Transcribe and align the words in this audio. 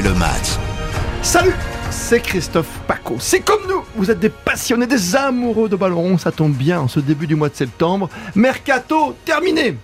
le 0.00 0.14
match. 0.14 0.56
Salut 1.22 1.52
c'est 1.90 2.20
Christophe 2.20 2.80
Paco. 2.86 3.16
C'est 3.18 3.40
comme 3.40 3.60
nous, 3.68 3.82
vous 3.96 4.10
êtes 4.10 4.18
des 4.18 4.30
passionnés, 4.30 4.86
des 4.86 5.14
amoureux 5.14 5.68
de 5.68 5.76
ballon 5.76 6.16
ça 6.16 6.32
tombe 6.32 6.54
bien 6.54 6.80
en 6.80 6.88
ce 6.88 7.00
début 7.00 7.26
du 7.26 7.34
mois 7.34 7.50
de 7.50 7.54
septembre. 7.54 8.08
Mercato 8.34 9.14
terminé 9.26 9.76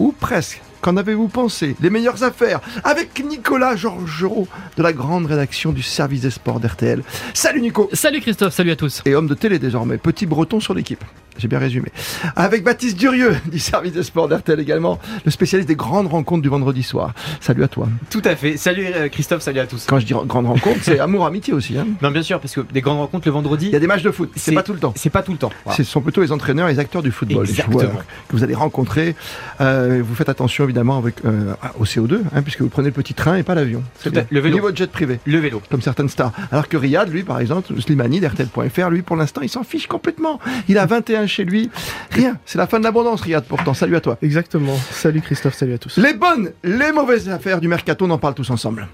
Ou 0.00 0.10
presque. 0.10 0.63
Qu'en 0.84 0.98
avez-vous 0.98 1.28
pensé 1.28 1.76
Les 1.80 1.88
meilleures 1.88 2.24
affaires 2.24 2.60
avec 2.84 3.24
Nicolas 3.24 3.74
Georgerot 3.74 4.46
de 4.76 4.82
la 4.82 4.92
grande 4.92 5.24
rédaction 5.24 5.72
du 5.72 5.80
service 5.80 6.20
des 6.20 6.30
sports 6.30 6.60
d'RTL. 6.60 7.02
Salut 7.32 7.62
Nico 7.62 7.88
Salut 7.94 8.20
Christophe, 8.20 8.52
salut 8.52 8.72
à 8.72 8.76
tous 8.76 9.00
Et 9.06 9.14
homme 9.14 9.26
de 9.26 9.32
télé 9.32 9.58
désormais, 9.58 9.96
petit 9.96 10.26
breton 10.26 10.60
sur 10.60 10.74
l'équipe. 10.74 11.02
J'ai 11.38 11.48
bien 11.48 11.58
résumé. 11.58 11.88
Avec 12.36 12.62
Baptiste 12.62 12.96
Durieux 12.96 13.34
du 13.50 13.58
service 13.58 13.92
des 13.92 14.02
sports 14.02 14.28
d'RTL 14.28 14.60
également, 14.60 15.00
le 15.24 15.30
spécialiste 15.30 15.68
des 15.68 15.74
grandes 15.74 16.06
rencontres 16.06 16.42
du 16.42 16.48
vendredi 16.48 16.82
soir. 16.82 17.12
Salut 17.40 17.64
à 17.64 17.68
toi. 17.68 17.88
Tout 18.10 18.22
à 18.24 18.36
fait. 18.36 18.56
Salut 18.56 18.86
euh, 18.94 19.08
Christophe, 19.08 19.42
salut 19.42 19.60
à 19.60 19.66
tous. 19.66 19.86
Quand 19.86 19.98
je 19.98 20.06
dis 20.06 20.12
grande 20.12 20.46
rencontre, 20.46 20.80
c'est 20.82 21.00
amour, 21.00 21.26
amitié 21.26 21.52
aussi. 21.52 21.76
Hein. 21.78 21.86
Non, 22.02 22.10
bien 22.10 22.22
sûr, 22.22 22.40
parce 22.40 22.54
que 22.54 22.60
des 22.60 22.82
grandes 22.82 22.98
rencontres 22.98 23.26
le 23.26 23.32
vendredi. 23.32 23.66
Il 23.66 23.72
y 23.72 23.76
a 23.76 23.80
des 23.80 23.86
matchs 23.86 24.02
de 24.02 24.10
foot, 24.10 24.30
c'est 24.36 24.52
pas 24.52 24.62
tout 24.62 24.74
le 24.74 24.78
temps. 24.78 24.92
C'est 24.96 25.10
pas 25.10 25.22
tout 25.22 25.32
le 25.32 25.38
temps. 25.38 25.50
Ce 25.74 25.82
sont 25.82 26.02
plutôt 26.02 26.20
les 26.20 26.30
entraîneurs, 26.30 26.68
les 26.68 26.78
acteurs 26.78 27.02
du 27.02 27.10
football, 27.10 27.46
les 27.46 27.54
joueurs 27.54 28.04
que 28.28 28.36
vous 28.36 28.44
allez 28.44 28.54
rencontrer. 28.54 29.16
Euh, 29.60 30.02
vous 30.04 30.14
faites 30.14 30.28
attention 30.28 30.64
évidemment 30.64 30.73
avec, 30.76 31.24
euh, 31.24 31.54
au 31.78 31.84
CO2, 31.84 32.20
hein, 32.34 32.42
puisque 32.42 32.60
vous 32.60 32.68
prenez 32.68 32.88
le 32.88 32.92
petit 32.92 33.14
train 33.14 33.36
et 33.36 33.42
pas 33.42 33.54
l'avion. 33.54 33.82
C'est 34.00 34.30
Le 34.30 34.40
vélo. 34.40 34.54
Niveau 34.56 34.74
jet 34.74 34.90
privé. 34.90 35.20
Le 35.26 35.38
vélo. 35.38 35.62
Comme 35.70 35.82
certaines 35.82 36.08
stars. 36.08 36.32
Alors 36.50 36.68
que 36.68 36.76
Riyad, 36.76 37.10
lui, 37.10 37.22
par 37.22 37.40
exemple, 37.40 37.78
Slimani 37.80 38.20
d'RTL.fr, 38.20 38.90
lui, 38.90 39.02
pour 39.02 39.16
l'instant, 39.16 39.40
il 39.42 39.48
s'en 39.48 39.64
fiche 39.64 39.86
complètement. 39.86 40.40
Il 40.68 40.78
a 40.78 40.86
21 40.86 41.26
chez 41.26 41.44
lui. 41.44 41.70
Rien, 42.10 42.38
c'est 42.46 42.58
la 42.58 42.66
fin 42.66 42.78
de 42.78 42.84
l'abondance, 42.84 43.22
Riyad, 43.22 43.44
pourtant. 43.44 43.74
Salut 43.74 43.96
à 43.96 44.00
toi. 44.00 44.18
Exactement. 44.22 44.76
Salut 44.90 45.20
Christophe, 45.20 45.54
salut 45.54 45.74
à 45.74 45.78
tous. 45.78 45.96
Les 45.98 46.14
bonnes, 46.14 46.50
les 46.62 46.92
mauvaises 46.92 47.28
affaires 47.28 47.60
du 47.60 47.68
mercato, 47.68 48.04
on 48.06 48.10
en 48.10 48.18
parle 48.18 48.34
tous 48.34 48.50
ensemble. 48.50 48.88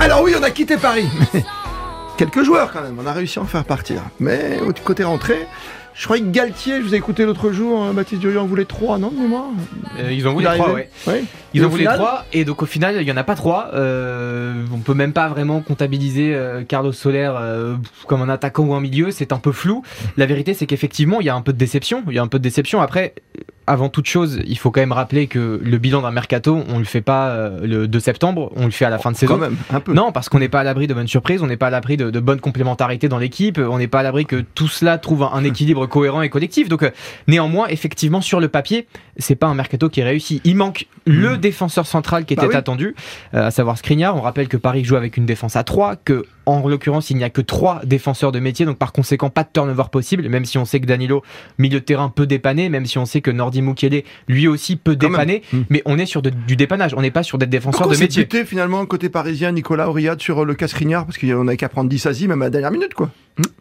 Alors 0.00 0.22
oui, 0.22 0.34
on 0.38 0.42
a 0.42 0.50
quitté 0.50 0.76
Paris. 0.76 1.08
Quelques 2.16 2.42
joueurs 2.42 2.72
quand 2.72 2.82
même, 2.82 2.96
on 2.98 3.06
a 3.06 3.12
réussi 3.12 3.38
à 3.38 3.42
en 3.42 3.46
faire 3.46 3.64
partir. 3.64 4.00
Mais 4.20 4.58
au 4.60 4.72
côté 4.72 5.04
rentrée, 5.04 5.46
je 5.96 6.04
crois 6.04 6.18
que 6.18 6.24
Galtier, 6.24 6.76
je 6.76 6.82
vous 6.82 6.94
ai 6.94 6.98
écouté 6.98 7.24
l'autre 7.24 7.52
jour, 7.52 7.82
hein, 7.82 7.92
Baptiste 7.92 8.20
Durieux 8.20 8.38
en 8.38 8.46
voulait 8.46 8.64
trois, 8.64 8.98
non 8.98 9.10
de 9.10 9.18
mémoire 9.18 9.46
euh, 9.98 10.12
Ils 10.12 10.28
en 10.28 10.32
voulaient 10.34 10.54
trois, 10.54 10.72
ouais. 10.72 10.90
Ils 11.54 11.64
en 11.64 11.68
voulaient 11.68 11.84
trois, 11.84 12.26
et 12.34 12.44
donc 12.44 12.62
au 12.62 12.66
final, 12.66 12.96
il 13.00 13.04
n'y 13.04 13.12
en 13.12 13.16
a 13.16 13.24
pas 13.24 13.34
trois. 13.34 13.70
Euh, 13.72 14.64
on 14.74 14.78
peut 14.78 14.92
même 14.92 15.14
pas 15.14 15.28
vraiment 15.28 15.60
comptabiliser 15.60 16.34
euh, 16.34 16.64
Carlos 16.64 16.92
Soler 16.92 17.32
euh, 17.34 17.76
comme 18.06 18.20
un 18.20 18.28
attaquant 18.28 18.64
ou 18.64 18.74
un 18.74 18.80
milieu, 18.80 19.10
c'est 19.10 19.32
un 19.32 19.38
peu 19.38 19.52
flou. 19.52 19.82
La 20.18 20.26
vérité, 20.26 20.52
c'est 20.52 20.66
qu'effectivement, 20.66 21.20
il 21.20 21.26
y 21.26 21.30
a 21.30 21.34
un 21.34 21.42
peu 21.42 21.54
de 21.54 21.58
déception. 21.58 22.02
Il 22.08 22.14
y 22.14 22.18
a 22.18 22.22
un 22.22 22.28
peu 22.28 22.38
de 22.38 22.44
déception. 22.44 22.82
Après, 22.82 23.14
avant 23.66 23.88
toute 23.88 24.06
chose, 24.06 24.40
il 24.46 24.58
faut 24.58 24.70
quand 24.70 24.80
même 24.80 24.92
rappeler 24.92 25.26
que 25.26 25.60
le 25.62 25.78
bilan 25.78 26.02
d'un 26.02 26.10
mercato, 26.10 26.62
on 26.68 26.78
le 26.78 26.84
fait 26.84 27.00
pas 27.00 27.28
euh, 27.30 27.66
le 27.66 27.88
2 27.88 28.00
septembre, 28.00 28.52
on 28.56 28.66
le 28.66 28.70
fait 28.70 28.84
à 28.84 28.90
la 28.90 28.98
fin 28.98 29.10
de 29.10 29.16
saison. 29.16 29.34
Quand 29.34 29.40
même, 29.40 29.56
un 29.70 29.80
peu. 29.80 29.92
Non, 29.92 30.12
parce 30.12 30.28
qu'on 30.28 30.38
n'est 30.38 30.48
pas 30.48 30.60
à 30.60 30.64
l'abri 30.64 30.86
de 30.86 30.94
bonnes 30.94 31.08
surprises, 31.08 31.42
on 31.42 31.46
n'est 31.46 31.56
pas 31.56 31.68
à 31.68 31.70
l'abri 31.70 31.96
de, 31.96 32.10
de 32.10 32.20
bonnes 32.20 32.40
complémentarités 32.40 33.08
dans 33.08 33.18
l'équipe, 33.18 33.58
on 33.58 33.78
n'est 33.78 33.88
pas 33.88 34.00
à 34.00 34.02
l'abri 34.02 34.24
que 34.24 34.36
tout 34.54 34.68
cela 34.68 34.98
trouve 34.98 35.24
un, 35.24 35.44
équilibre 35.44 35.86
cohérent 35.86 36.22
et 36.22 36.28
collectif. 36.28 36.68
Donc, 36.68 36.82
euh, 36.82 36.90
néanmoins, 37.26 37.66
effectivement, 37.68 38.20
sur 38.20 38.40
le 38.40 38.48
papier, 38.48 38.86
c'est 39.16 39.36
pas 39.36 39.46
un 39.46 39.54
mercato 39.54 39.88
qui 39.88 40.00
est 40.00 40.04
réussi. 40.04 40.40
Il 40.44 40.56
manque 40.56 40.86
le 41.04 41.34
hmm. 41.34 41.38
défenseur 41.38 41.86
central 41.86 42.24
qui 42.24 42.34
bah 42.34 42.44
était 42.44 42.56
attendu, 42.56 42.94
euh, 43.34 43.46
à 43.46 43.50
savoir 43.50 43.78
Skriniar. 43.78 44.16
On 44.16 44.20
rappelle 44.20 44.48
que 44.48 44.56
Paris 44.56 44.84
joue 44.84 44.96
avec 44.96 45.16
une 45.16 45.26
défense 45.26 45.56
à 45.56 45.64
3, 45.64 45.96
que 45.96 46.24
en 46.46 46.66
l'occurrence, 46.68 47.10
il 47.10 47.16
n'y 47.16 47.24
a 47.24 47.30
que 47.30 47.40
trois 47.40 47.80
défenseurs 47.84 48.30
de 48.30 48.38
métier, 48.38 48.64
donc 48.64 48.78
par 48.78 48.92
conséquent, 48.92 49.30
pas 49.30 49.42
de 49.42 49.48
turnover 49.52 49.88
possible, 49.90 50.28
même 50.28 50.44
si 50.44 50.58
on 50.58 50.64
sait 50.64 50.80
que 50.80 50.86
Danilo, 50.86 51.24
milieu 51.58 51.80
de 51.80 51.84
terrain, 51.84 52.08
peut 52.08 52.26
dépanner, 52.26 52.68
même 52.68 52.86
si 52.86 52.98
on 52.98 53.04
sait 53.04 53.20
que 53.20 53.32
Nordi 53.32 53.55
Mukiele, 53.62 54.02
lui 54.28 54.48
aussi, 54.48 54.76
peut 54.76 54.96
dépanner, 54.96 55.42
hmm. 55.52 55.62
mais 55.70 55.82
on 55.86 55.98
est 55.98 56.06
sur 56.06 56.22
du 56.22 56.56
dépannage, 56.56 56.94
on 56.96 57.02
n'est 57.02 57.10
pas 57.10 57.22
sur 57.22 57.38
des 57.38 57.46
défenseurs 57.46 57.88
de 57.88 57.96
métier. 57.96 58.24
Buté, 58.24 58.44
finalement, 58.44 58.84
côté 58.86 59.08
parisien, 59.08 59.52
Nicolas 59.52 59.88
Auriade 59.88 60.20
sur 60.20 60.44
le 60.44 60.54
cas 60.54 60.66
parce 60.68 61.18
qu'on 61.18 61.44
n'avait 61.44 61.56
qu'à 61.56 61.68
prendre 61.68 61.88
10 61.88 62.06
Asie, 62.06 62.28
même 62.28 62.42
à 62.42 62.46
la 62.46 62.50
dernière 62.50 62.70
minute, 62.70 62.94
quoi. 62.94 63.10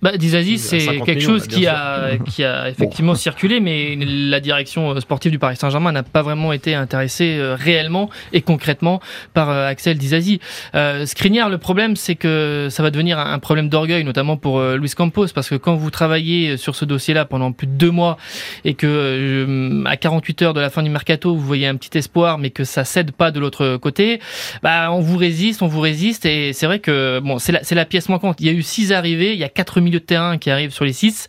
Bah, 0.01 0.15
Dizazi, 0.15 0.57
c'est 0.57 1.01
quelque 1.01 1.21
chose 1.21 1.47
qui 1.47 1.67
a, 1.67 2.11
qui 2.25 2.45
a 2.45 2.69
effectivement 2.69 3.13
circulé, 3.13 3.59
mais 3.59 3.97
la 3.99 4.39
direction 4.39 4.91
euh, 4.91 4.99
sportive 5.01 5.31
du 5.31 5.39
Paris 5.39 5.57
Saint-Germain 5.57 5.91
n'a 5.91 6.03
pas 6.03 6.21
vraiment 6.21 6.53
été 6.53 6.73
intéressée 6.75 7.35
euh, 7.37 7.55
réellement 7.55 8.09
et 8.31 8.41
concrètement 8.41 9.01
par 9.33 9.49
euh, 9.49 9.67
Axel 9.67 9.97
Dizazi. 9.97 10.39
Euh, 10.75 11.05
Skriniar, 11.05 11.49
le 11.49 11.57
problème, 11.57 11.97
c'est 11.97 12.15
que 12.15 12.69
ça 12.71 12.83
va 12.83 12.91
devenir 12.91 13.19
un 13.19 13.37
problème 13.39 13.67
d'orgueil, 13.67 14.05
notamment 14.05 14.37
pour 14.37 14.61
Luis 14.61 14.91
Campos, 14.91 15.27
parce 15.35 15.49
que 15.49 15.55
quand 15.55 15.75
vous 15.75 15.91
travaillez 15.91 16.55
sur 16.55 16.75
ce 16.75 16.85
dossier-là 16.85 17.25
pendant 17.25 17.51
plus 17.51 17.67
de 17.67 17.73
deux 17.73 17.91
mois 17.91 18.17
et 18.63 18.75
que 18.75 19.83
à 19.85 19.97
48 19.97 20.41
heures 20.41 20.53
de 20.53 20.61
la 20.61 20.69
fin 20.69 20.83
du 20.83 20.89
mercato, 20.89 21.35
vous 21.35 21.45
voyez 21.45 21.67
un 21.67 21.75
petit 21.75 21.97
espoir, 21.97 22.37
mais 22.37 22.49
que 22.49 22.63
ça 22.63 22.83
cède 22.83 23.11
pas 23.11 23.31
de 23.31 23.39
l'autre 23.39 23.77
côté, 23.77 24.19
bah 24.63 24.91
on 24.91 24.99
vous 24.99 25.17
résiste, 25.17 25.61
on 25.61 25.67
vous 25.67 25.81
résiste, 25.81 26.25
et 26.25 26.53
c'est 26.53 26.65
vrai 26.65 26.79
que 26.79 27.19
bon, 27.19 27.39
c'est 27.39 27.51
la, 27.51 27.61
la 27.71 27.85
pièce 27.85 28.09
manquante. 28.09 28.37
Il 28.39 28.47
y 28.47 28.49
a 28.49 28.53
eu 28.53 28.61
six 28.61 28.91
arrivées, 28.91 29.33
il 29.33 29.39
y 29.39 29.43
a 29.43 29.49
quatre 29.49 29.81
milieux 29.81 29.99
de 29.99 30.05
terrain 30.05 30.37
qui 30.37 30.49
arrivent 30.49 30.71
sur 30.71 30.85
les 30.85 30.93
six. 30.93 31.27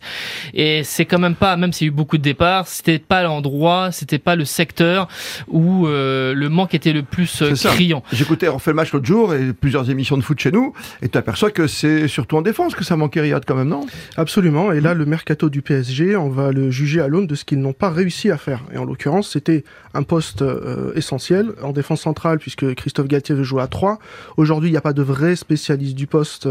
Et 0.53 0.83
c'est 0.83 1.05
quand 1.05 1.19
même 1.19 1.35
pas, 1.35 1.57
même 1.57 1.73
s'il 1.73 1.87
y 1.87 1.89
a 1.89 1.91
eu 1.91 1.95
beaucoup 1.95 2.17
de 2.17 2.23
départs, 2.23 2.67
c'était 2.67 2.99
pas 2.99 3.23
l'endroit, 3.23 3.91
c'était 3.91 4.19
pas 4.19 4.35
le 4.35 4.45
secteur 4.45 5.07
où 5.47 5.87
euh, 5.87 6.33
le 6.33 6.49
manque 6.49 6.73
était 6.73 6.93
le 6.93 7.03
plus 7.03 7.41
euh, 7.41 7.53
criant. 7.53 8.03
J'écoutais, 8.11 8.49
on 8.49 8.59
fait 8.59 8.71
le 8.71 8.75
match 8.75 8.91
l'autre 8.91 9.05
jour 9.05 9.33
et 9.33 9.53
plusieurs 9.53 9.89
émissions 9.89 10.17
de 10.17 10.23
foot 10.23 10.39
chez 10.39 10.51
nous, 10.51 10.73
et 11.01 11.09
tu 11.09 11.17
aperçois 11.17 11.51
que 11.51 11.67
c'est 11.67 12.07
surtout 12.07 12.37
en 12.37 12.41
défense 12.41 12.75
que 12.75 12.83
ça 12.83 12.95
manquait 12.95 13.21
Riyad 13.21 13.43
quand 13.45 13.55
même, 13.55 13.69
non? 13.69 13.85
Absolument. 14.15 14.71
Et 14.71 14.81
là, 14.81 14.93
le 14.93 15.05
mercato 15.05 15.49
du 15.49 15.61
PSG, 15.61 16.15
on 16.15 16.29
va 16.29 16.51
le 16.51 16.71
juger 16.71 17.01
à 17.01 17.07
l'aune 17.07 17.27
de 17.27 17.35
ce 17.35 17.45
qu'ils 17.45 17.59
n'ont 17.59 17.73
pas 17.73 17.89
réussi 17.89 18.31
à 18.31 18.37
faire. 18.37 18.46
Et 18.73 18.77
en 18.77 18.85
l'occurrence, 18.85 19.29
c'était 19.31 19.63
un 19.93 20.03
poste 20.03 20.41
euh, 20.41 20.91
essentiel 20.95 21.51
en 21.61 21.71
défense 21.71 22.01
centrale 22.01 22.39
puisque 22.39 22.73
Christophe 22.75 23.07
Galtier 23.07 23.35
veut 23.35 23.43
jouer 23.43 23.61
à 23.61 23.67
3. 23.67 23.99
Aujourd'hui, 24.37 24.69
il 24.69 24.73
n'y 24.73 24.77
a 24.77 24.81
pas 24.81 24.93
de 24.93 25.01
vrai 25.01 25.35
spécialiste 25.35 25.95
du 25.95 26.07
poste 26.07 26.47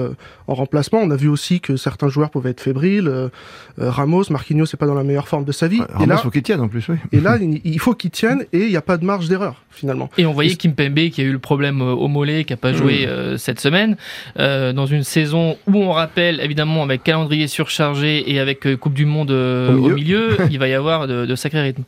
en 0.48 0.54
remplacement. 0.54 0.98
On 0.98 1.10
a 1.10 1.16
vu 1.16 1.28
aussi 1.28 1.60
que 1.60 1.76
certains 1.76 2.08
joueurs 2.08 2.30
pouvaient 2.30 2.50
être 2.50 2.60
fébriles. 2.60 3.08
Euh, 3.08 3.28
euh, 3.80 3.90
Ramos, 3.90 4.24
Marquinhos, 4.30 4.66
c'est 4.66 4.76
pas 4.76 4.86
dans 4.86 4.94
la 4.94 5.04
meilleure 5.04 5.28
forme 5.28 5.44
de 5.44 5.52
sa 5.52 5.68
vie. 5.68 5.80
Ramos, 5.80 6.04
et 6.04 6.06
là, 6.06 6.16
faut 6.16 6.30
qu'il 6.30 6.42
tienne 6.42 6.60
en 6.60 6.68
plus, 6.68 6.88
oui. 6.88 6.96
Et 7.12 7.20
là, 7.20 7.38
il 7.64 7.78
faut 7.78 7.94
qu'il 7.94 8.10
tienne 8.10 8.44
et 8.52 8.64
il 8.64 8.68
n'y 8.68 8.76
a 8.76 8.82
pas 8.82 8.96
de 8.96 9.04
marge 9.04 9.28
d'erreur 9.28 9.62
finalement. 9.70 10.08
Et 10.16 10.24
on 10.24 10.32
voyait 10.32 10.54
Kim 10.56 10.74
Pembe 10.74 11.10
qui 11.10 11.20
a 11.20 11.24
eu 11.24 11.32
le 11.32 11.38
problème 11.38 11.82
euh, 11.82 11.92
au 11.92 12.08
mollet, 12.08 12.44
qui 12.44 12.52
a 12.52 12.56
pas 12.56 12.72
joué 12.72 13.06
mmh. 13.06 13.38
cette 13.38 13.60
semaine, 13.60 13.96
dans 14.36 14.86
une 14.86 15.04
saison 15.04 15.56
où 15.66 15.76
on 15.76 15.92
rappelle 15.92 16.40
évidemment 16.40 16.82
avec 16.82 17.02
calendrier 17.02 17.46
surchargé 17.46 18.30
et 18.32 18.40
avec 18.40 18.76
Coupe 18.76 18.94
du 18.94 19.04
Monde 19.04 19.30
au 19.30 19.90
milieu, 19.90 20.36
il 20.50 20.58
va 20.58 20.68
y 20.68 20.74
avoir 20.74 21.06
de, 21.06 21.26
de 21.26 21.34
sacrés 21.34 21.60
rythmes 21.60 21.82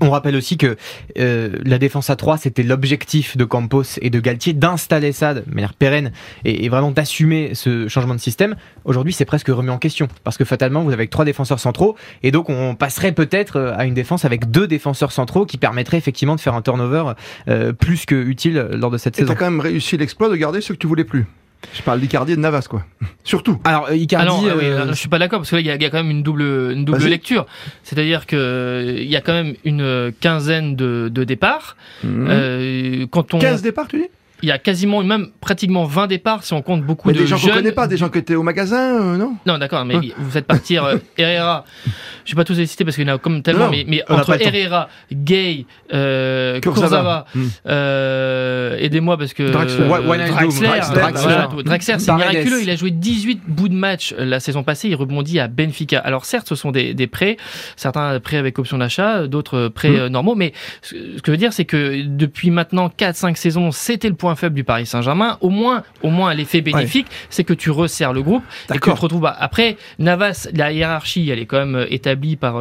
on 0.00 0.10
rappelle 0.10 0.36
aussi 0.36 0.56
que 0.56 0.76
euh, 1.18 1.56
la 1.64 1.78
défense 1.78 2.10
à 2.10 2.16
3, 2.16 2.38
c'était 2.38 2.62
l'objectif 2.62 3.36
de 3.36 3.44
Campos 3.44 3.82
et 4.00 4.10
de 4.10 4.20
Galtier 4.20 4.52
d'installer 4.52 5.12
ça 5.12 5.34
de 5.34 5.42
manière 5.50 5.74
pérenne 5.74 6.12
et, 6.44 6.68
vraiment 6.68 6.90
d'assumer 6.90 7.52
ce 7.54 7.88
changement 7.88 8.14
de 8.14 8.20
système. 8.20 8.56
Aujourd'hui, 8.84 9.12
c'est 9.12 9.24
presque 9.24 9.48
remis 9.48 9.70
en 9.70 9.78
question 9.78 10.08
parce 10.24 10.36
que 10.36 10.44
fatalement, 10.44 10.82
vous 10.82 10.92
avez 10.92 11.08
trois 11.08 11.24
défenseurs 11.24 11.60
centraux 11.60 11.96
et 12.22 12.30
donc 12.30 12.50
on 12.50 12.74
passerait 12.74 13.12
peut-être 13.12 13.56
euh, 13.56 13.74
à 13.76 13.84
une 13.84 13.94
défense 13.94 14.24
avec 14.24 14.50
deux 14.50 14.66
défenseurs 14.66 15.12
centraux 15.12 15.46
qui 15.46 15.58
permettrait 15.58 15.98
effectivement 15.98 16.36
de 16.36 16.40
faire 16.40 16.54
un 16.54 16.62
turnover 16.62 17.12
euh, 17.48 17.72
plus 17.72 18.06
que 18.06 18.14
utile 18.14 18.68
lors 18.72 18.90
de 18.90 18.98
cette 18.98 19.16
et 19.18 19.22
saison. 19.22 19.32
as 19.32 19.36
quand 19.36 19.50
même 19.50 19.60
réussi 19.60 19.96
l'exploit 19.96 20.28
de 20.28 20.36
garder 20.36 20.60
ceux 20.60 20.74
que 20.74 20.78
tu 20.78 20.86
voulais 20.86 21.04
plus. 21.04 21.26
Je 21.74 21.82
parle 21.82 22.00
d'Icardi 22.00 22.32
et 22.32 22.36
de 22.36 22.40
Navas, 22.40 22.66
quoi. 22.68 22.84
Surtout. 23.24 23.60
Alors, 23.64 23.88
euh, 23.88 23.96
Icardi. 23.96 24.28
Ah 24.30 24.54
euh, 24.54 24.88
je 24.88 24.94
suis 24.94 25.08
pas 25.08 25.18
d'accord 25.18 25.40
parce 25.40 25.50
que 25.50 25.56
là, 25.56 25.60
il 25.60 25.66
y, 25.66 25.70
a 25.70 25.90
quand 25.90 25.98
même 25.98 26.10
une 26.10 26.22
double, 26.22 26.42
une 26.42 26.84
double 26.84 27.04
lecture. 27.06 27.46
C'est-à-dire 27.82 28.26
que 28.26 28.96
il 28.98 29.08
y 29.08 29.16
a 29.16 29.20
quand 29.20 29.32
même 29.32 29.54
une 29.64 30.12
quinzaine 30.20 30.76
de, 30.76 31.10
de 31.12 31.24
départs. 31.24 31.76
Mmh. 32.04 32.26
Euh, 32.28 33.06
quand 33.10 33.34
on... 33.34 33.38
15 33.38 33.62
départs, 33.62 33.88
tu 33.88 33.98
dis? 33.98 34.08
Il 34.42 34.48
y 34.48 34.52
a 34.52 34.58
quasiment, 34.58 35.02
même 35.02 35.28
pratiquement 35.40 35.84
20 35.84 36.06
départs 36.06 36.44
si 36.44 36.52
on 36.52 36.62
compte 36.62 36.82
beaucoup 36.82 37.10
de 37.10 37.18
des 37.18 37.26
gens 37.26 37.36
jeunes. 37.36 37.50
qu'on 37.50 37.56
connaît 37.56 37.72
pas, 37.72 37.86
des 37.86 37.96
gens 37.96 38.08
qui 38.08 38.18
étaient 38.18 38.36
au 38.36 38.42
magasin, 38.42 39.00
euh, 39.00 39.16
non? 39.16 39.34
Non, 39.46 39.58
d'accord, 39.58 39.84
mais 39.84 39.96
vous 40.16 40.30
faites 40.30 40.46
partir 40.46 40.84
euh, 40.84 40.96
Herrera. 41.18 41.64
Je 42.24 42.32
vais 42.32 42.36
pas 42.36 42.44
tous 42.44 42.56
les 42.56 42.66
citer 42.66 42.84
parce 42.84 42.96
qu'il 42.96 43.08
y 43.08 43.10
en 43.10 43.16
a 43.16 43.18
comme 43.18 43.42
tellement, 43.42 43.68
mais, 43.68 43.84
mais 43.88 44.02
entre 44.08 44.40
Herrera, 44.40 44.88
Gay, 45.12 45.66
euh, 45.92 46.60
Kurzawa, 46.60 47.24
hmm. 47.34 47.46
euh, 47.66 48.76
aidez-moi 48.78 49.16
parce 49.18 49.32
que 49.32 49.50
Draxler, 49.50 49.88
Draxler, 49.88 51.62
Draxler, 51.64 51.98
c'est 51.98 52.12
miraculeux. 52.12 52.62
Il 52.62 52.70
a 52.70 52.76
joué 52.76 52.90
18 52.90 53.42
bouts 53.48 53.68
de 53.68 53.74
match 53.74 54.14
la 54.16 54.40
saison 54.40 54.62
passée. 54.62 54.88
Il 54.88 54.94
rebondit 54.94 55.40
à 55.40 55.48
Benfica. 55.48 55.98
Alors 55.98 56.24
certes, 56.24 56.48
ce 56.48 56.54
sont 56.54 56.70
des, 56.70 56.94
des 56.94 57.06
prêts, 57.06 57.38
certains 57.76 58.20
prêts 58.20 58.36
avec 58.36 58.58
option 58.58 58.78
d'achat, 58.78 59.26
d'autres 59.26 59.68
prêts 59.68 60.08
hmm. 60.08 60.08
normaux, 60.08 60.36
mais 60.36 60.52
ce 60.82 60.94
que 60.94 61.26
je 61.26 61.30
veux 61.32 61.36
dire, 61.36 61.52
c'est 61.52 61.64
que 61.64 62.02
depuis 62.06 62.50
maintenant 62.50 62.88
4-5 62.88 63.34
saisons, 63.34 63.72
c'était 63.72 64.08
le 64.08 64.14
point 64.14 64.27
point 64.28 64.36
faible 64.36 64.54
du 64.54 64.64
Paris 64.64 64.86
Saint-Germain. 64.86 65.38
Au 65.40 65.48
moins, 65.48 65.82
au 66.02 66.10
moins 66.10 66.34
l'effet 66.34 66.60
bénéfique, 66.60 67.06
c'est 67.30 67.44
que 67.44 67.54
tu 67.54 67.70
resserres 67.70 68.12
le 68.12 68.22
groupe 68.22 68.42
et 68.68 68.78
que 68.78 68.90
tu 68.90 68.94
te 68.94 69.00
retrouves. 69.00 69.30
Après, 69.38 69.76
Navas, 69.98 70.48
la 70.54 70.72
hiérarchie, 70.72 71.30
elle 71.30 71.38
est 71.38 71.46
quand 71.46 71.64
même 71.64 71.86
établie 71.88 72.36
par 72.36 72.60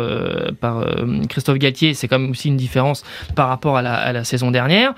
par 0.62 0.86
Christophe 1.30 1.58
Galtier. 1.58 1.94
C'est 1.94 2.08
quand 2.08 2.19
même 2.19 2.31
aussi 2.31 2.48
une 2.48 2.58
différence 2.58 3.04
par 3.36 3.50
rapport 3.50 3.78
à 3.78 3.81
la, 3.81 3.96
à 3.96 4.14
la 4.14 4.24
saison 4.24 4.52
dernière. 4.52 4.94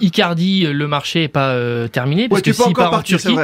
Icardi, 0.00 0.66
le 0.72 0.86
marché 0.86 1.24
est 1.24 1.28
pas 1.28 1.56
terminé 1.88 2.28
parce 2.28 2.42
que 2.42 2.52
s'il 2.52 2.72
part 2.72 2.92
en 2.92 3.02
Turquie, 3.02 3.36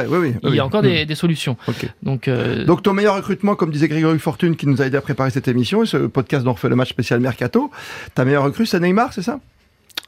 il 0.43 0.55
y 0.55 0.59
a 0.59 0.65
encore 0.65 0.81
des, 0.81 1.05
des, 1.05 1.15
solutions. 1.15 1.57
Donc, 2.03 2.29
donc 2.65 2.83
ton 2.83 2.93
meilleur 2.93 3.15
recrutement, 3.15 3.55
comme 3.55 3.71
disait 3.71 3.87
Grégory 3.87 4.19
Fortune, 4.19 4.55
qui 4.55 4.67
nous 4.67 4.81
a 4.81 4.85
aidé 4.85 4.97
à 4.97 5.01
préparer 5.01 5.29
cette 5.29 5.47
émission 5.47 5.83
et 5.83 5.85
ce 5.85 5.97
podcast 5.97 6.43
dont 6.43 6.51
on 6.51 6.53
refait 6.53 6.69
le 6.69 6.75
match 6.75 6.89
spécial 6.89 7.19
Mercato, 7.19 7.71
ta 8.15 8.25
meilleure 8.25 8.43
recrue, 8.43 8.65
c'est 8.65 8.79
Neymar, 8.79 9.13
c'est 9.13 9.21
ça? 9.21 9.39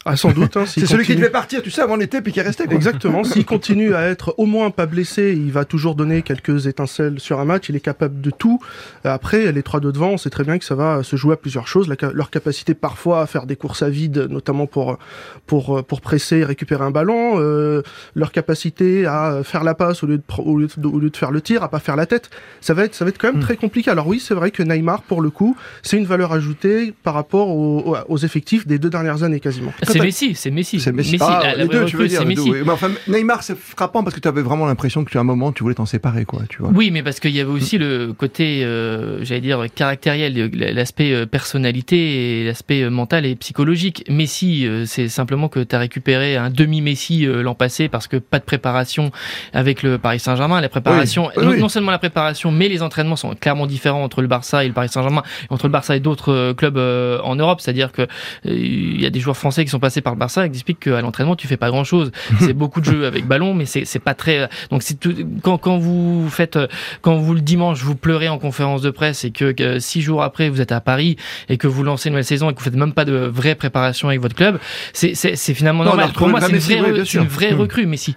Ah, 0.03 0.15
sans 0.15 0.31
doute. 0.31 0.57
Hein, 0.57 0.65
c'est 0.65 0.87
celui 0.87 1.05
qui 1.05 1.15
devait 1.15 1.29
partir, 1.29 1.61
tu 1.61 1.69
sais, 1.69 1.81
avant 1.81 1.95
l'été, 1.95 2.21
puis 2.21 2.33
qui 2.33 2.39
est 2.39 2.43
resté. 2.43 2.63
Exactement. 2.71 3.23
S'il 3.23 3.45
continue 3.45 3.93
à 3.93 4.07
être 4.07 4.33
au 4.37 4.47
moins 4.47 4.71
pas 4.71 4.87
blessé, 4.87 5.33
il 5.33 5.51
va 5.51 5.63
toujours 5.63 5.93
donner 5.93 6.23
quelques 6.23 6.65
étincelles 6.65 7.19
sur 7.19 7.39
un 7.39 7.45
match. 7.45 7.69
Il 7.69 7.75
est 7.75 7.81
capable 7.81 8.19
de 8.19 8.31
tout. 8.31 8.59
Après, 9.03 9.51
les 9.51 9.61
trois 9.61 9.79
de 9.79 9.91
devant, 9.91 10.09
on 10.09 10.17
sait 10.17 10.31
très 10.31 10.43
bien 10.43 10.57
que 10.57 10.65
ça 10.65 10.73
va 10.73 11.03
se 11.03 11.15
jouer 11.15 11.33
à 11.33 11.37
plusieurs 11.37 11.67
choses. 11.67 11.87
leur 11.87 12.29
capacité 12.31 12.73
parfois 12.73 13.21
à 13.21 13.27
faire 13.27 13.45
des 13.45 13.55
courses 13.55 13.83
à 13.83 13.89
vide, 13.89 14.27
notamment 14.29 14.65
pour 14.65 14.97
pour 15.45 15.83
pour 15.83 16.01
presser 16.01 16.37
et 16.37 16.45
récupérer 16.45 16.83
un 16.83 16.91
ballon. 16.91 17.33
Euh, 17.35 17.83
leur 18.15 18.31
capacité 18.31 19.05
à 19.05 19.41
faire 19.43 19.63
la 19.63 19.75
passe 19.75 20.03
au 20.03 20.07
lieu 20.07 20.17
de 20.17 20.23
au 20.39 20.57
lieu 20.57 20.67
de, 20.75 20.87
au 20.87 20.97
lieu 20.97 21.11
de 21.11 21.17
faire 21.17 21.31
le 21.31 21.41
tir, 21.41 21.61
à 21.61 21.69
pas 21.69 21.79
faire 21.79 21.95
la 21.95 22.07
tête. 22.07 22.31
Ça 22.59 22.73
va 22.73 22.85
être 22.85 22.95
ça 22.95 23.05
va 23.05 23.09
être 23.09 23.19
quand 23.19 23.31
même 23.31 23.41
hmm. 23.41 23.45
très 23.45 23.55
compliqué. 23.55 23.91
Alors 23.91 24.07
oui, 24.07 24.19
c'est 24.19 24.33
vrai 24.33 24.49
que 24.49 24.63
Neymar, 24.63 25.03
pour 25.03 25.21
le 25.21 25.29
coup, 25.29 25.55
c'est 25.83 25.97
une 25.97 26.05
valeur 26.05 26.33
ajoutée 26.33 26.91
par 27.03 27.13
rapport 27.13 27.49
aux, 27.49 27.95
aux 28.07 28.17
effectifs 28.17 28.65
des 28.65 28.79
deux 28.79 28.89
dernières 28.89 29.21
années 29.21 29.39
quasiment. 29.39 29.73
C'est 29.91 29.99
Messi, 29.99 30.35
c'est 30.35 30.51
Messi. 30.51 30.79
C'est 30.79 30.91
Messi. 30.91 31.17
Ah, 31.19 31.53
les 31.55 31.67
deux, 31.67 31.85
tu 31.85 31.97
veux 31.97 32.07
dire. 32.07 32.25
Messi. 32.25 32.51
Mais 32.51 32.71
enfin, 32.71 32.89
Neymar, 33.07 33.43
c'est 33.43 33.57
frappant 33.57 34.03
parce 34.03 34.15
que 34.15 34.19
tu 34.19 34.27
avais 34.27 34.41
vraiment 34.41 34.65
l'impression 34.65 35.03
que 35.03 35.11
tu 35.11 35.17
à 35.17 35.21
un 35.21 35.23
moment, 35.23 35.51
tu 35.51 35.63
voulais 35.63 35.75
t'en 35.75 35.85
séparer, 35.85 36.25
quoi. 36.25 36.41
Tu 36.49 36.59
vois. 36.59 36.71
Oui, 36.73 36.91
mais 36.91 37.03
parce 37.03 37.19
qu'il 37.19 37.35
y 37.35 37.39
avait 37.39 37.51
aussi 37.51 37.77
le 37.77 38.13
côté, 38.13 38.63
euh, 38.63 39.23
j'allais 39.23 39.41
dire, 39.41 39.65
caractériel, 39.73 40.51
l'aspect 40.53 41.13
euh, 41.13 41.25
personnalité 41.25 42.41
et 42.41 42.45
l'aspect 42.45 42.83
euh, 42.83 42.89
mental 42.89 43.25
et 43.25 43.35
psychologique. 43.35 44.05
Messi, 44.09 44.67
c'est 44.85 45.07
simplement 45.07 45.49
que 45.49 45.59
tu 45.59 45.75
as 45.75 45.79
récupéré 45.79 46.37
un 46.37 46.49
demi-Messi 46.49 47.25
l'an 47.25 47.55
passé 47.55 47.89
parce 47.89 48.07
que 48.07 48.17
pas 48.17 48.39
de 48.39 48.43
préparation 48.43 49.11
avec 49.53 49.83
le 49.83 49.97
Paris 49.97 50.19
Saint-Germain. 50.19 50.61
La 50.61 50.69
préparation, 50.69 51.29
non, 51.37 51.69
seulement 51.69 51.91
la 51.91 51.99
préparation, 51.99 52.51
mais 52.51 52.67
les 52.67 52.81
entraînements 52.81 53.15
sont 53.15 53.35
clairement 53.35 53.67
différents 53.67 54.03
entre 54.03 54.21
le 54.21 54.27
Barça 54.27 54.63
et 54.63 54.67
le 54.67 54.73
Paris 54.73 54.89
Saint-Germain, 54.89 55.23
entre 55.49 55.67
le 55.67 55.71
Barça 55.71 55.95
et 55.95 55.99
d'autres 55.99 56.53
clubs 56.53 56.77
en 56.77 57.35
Europe. 57.35 57.61
C'est-à-dire 57.61 57.91
que 57.91 58.07
il 58.45 59.01
y 59.01 59.05
a 59.05 59.09
des 59.09 59.19
joueurs 59.19 59.37
français 59.37 59.63
qui 59.65 59.71
sont 59.71 59.79
passés 59.81 60.01
par 60.01 60.13
le 60.13 60.19
Barça 60.19 60.47
qui 60.47 60.55
expliquent 60.55 60.79
qu'à 60.79 61.01
l'entraînement 61.01 61.35
tu 61.35 61.47
fais 61.47 61.57
pas 61.57 61.69
grand 61.69 61.83
chose. 61.83 62.11
c'est 62.39 62.53
beaucoup 62.53 62.79
de 62.79 62.85
jeux 62.85 63.05
avec 63.05 63.25
ballon, 63.25 63.53
mais 63.53 63.65
c'est 63.65 63.99
pas 63.99 64.13
très. 64.13 64.49
Donc 64.69 64.83
c'est 64.83 64.97
quand 65.43 65.57
quand 65.57 65.77
vous 65.77 66.29
faites 66.29 66.57
quand 67.01 67.17
vous 67.17 67.33
le 67.33 67.41
dimanche 67.41 67.81
vous 67.83 67.95
pleurez 67.95 68.29
en 68.29 68.39
conférence 68.39 68.81
de 68.81 68.91
presse 68.91 69.25
et 69.25 69.31
que, 69.31 69.79
six 69.79 70.01
jours 70.01 70.23
après 70.23 70.49
vous 70.49 70.61
êtes 70.61 70.71
à 70.71 70.79
Paris 70.81 71.17
et 71.49 71.57
que 71.57 71.67
vous 71.67 71.83
lancez 71.83 72.09
une 72.09 72.13
nouvelle 72.13 72.25
saison 72.25 72.49
et 72.49 72.53
que 72.53 72.59
vous 72.59 72.65
faites 72.65 72.75
même 72.75 72.93
pas 72.93 73.05
de 73.05 73.13
vraie 73.13 73.55
préparation 73.55 74.07
avec 74.07 74.21
votre 74.21 74.35
club, 74.35 74.59
c'est 74.93 75.53
finalement 75.53 75.83
normal. 75.83 76.11
Pour 76.13 76.29
moi 76.29 76.39
c'est 76.41 76.51
une 76.51 76.57
vraie, 76.57 77.03
une 77.13 77.27
vraie 77.27 77.53
mmh. 77.53 77.59
recrue, 77.59 77.85
Messi. 77.85 78.15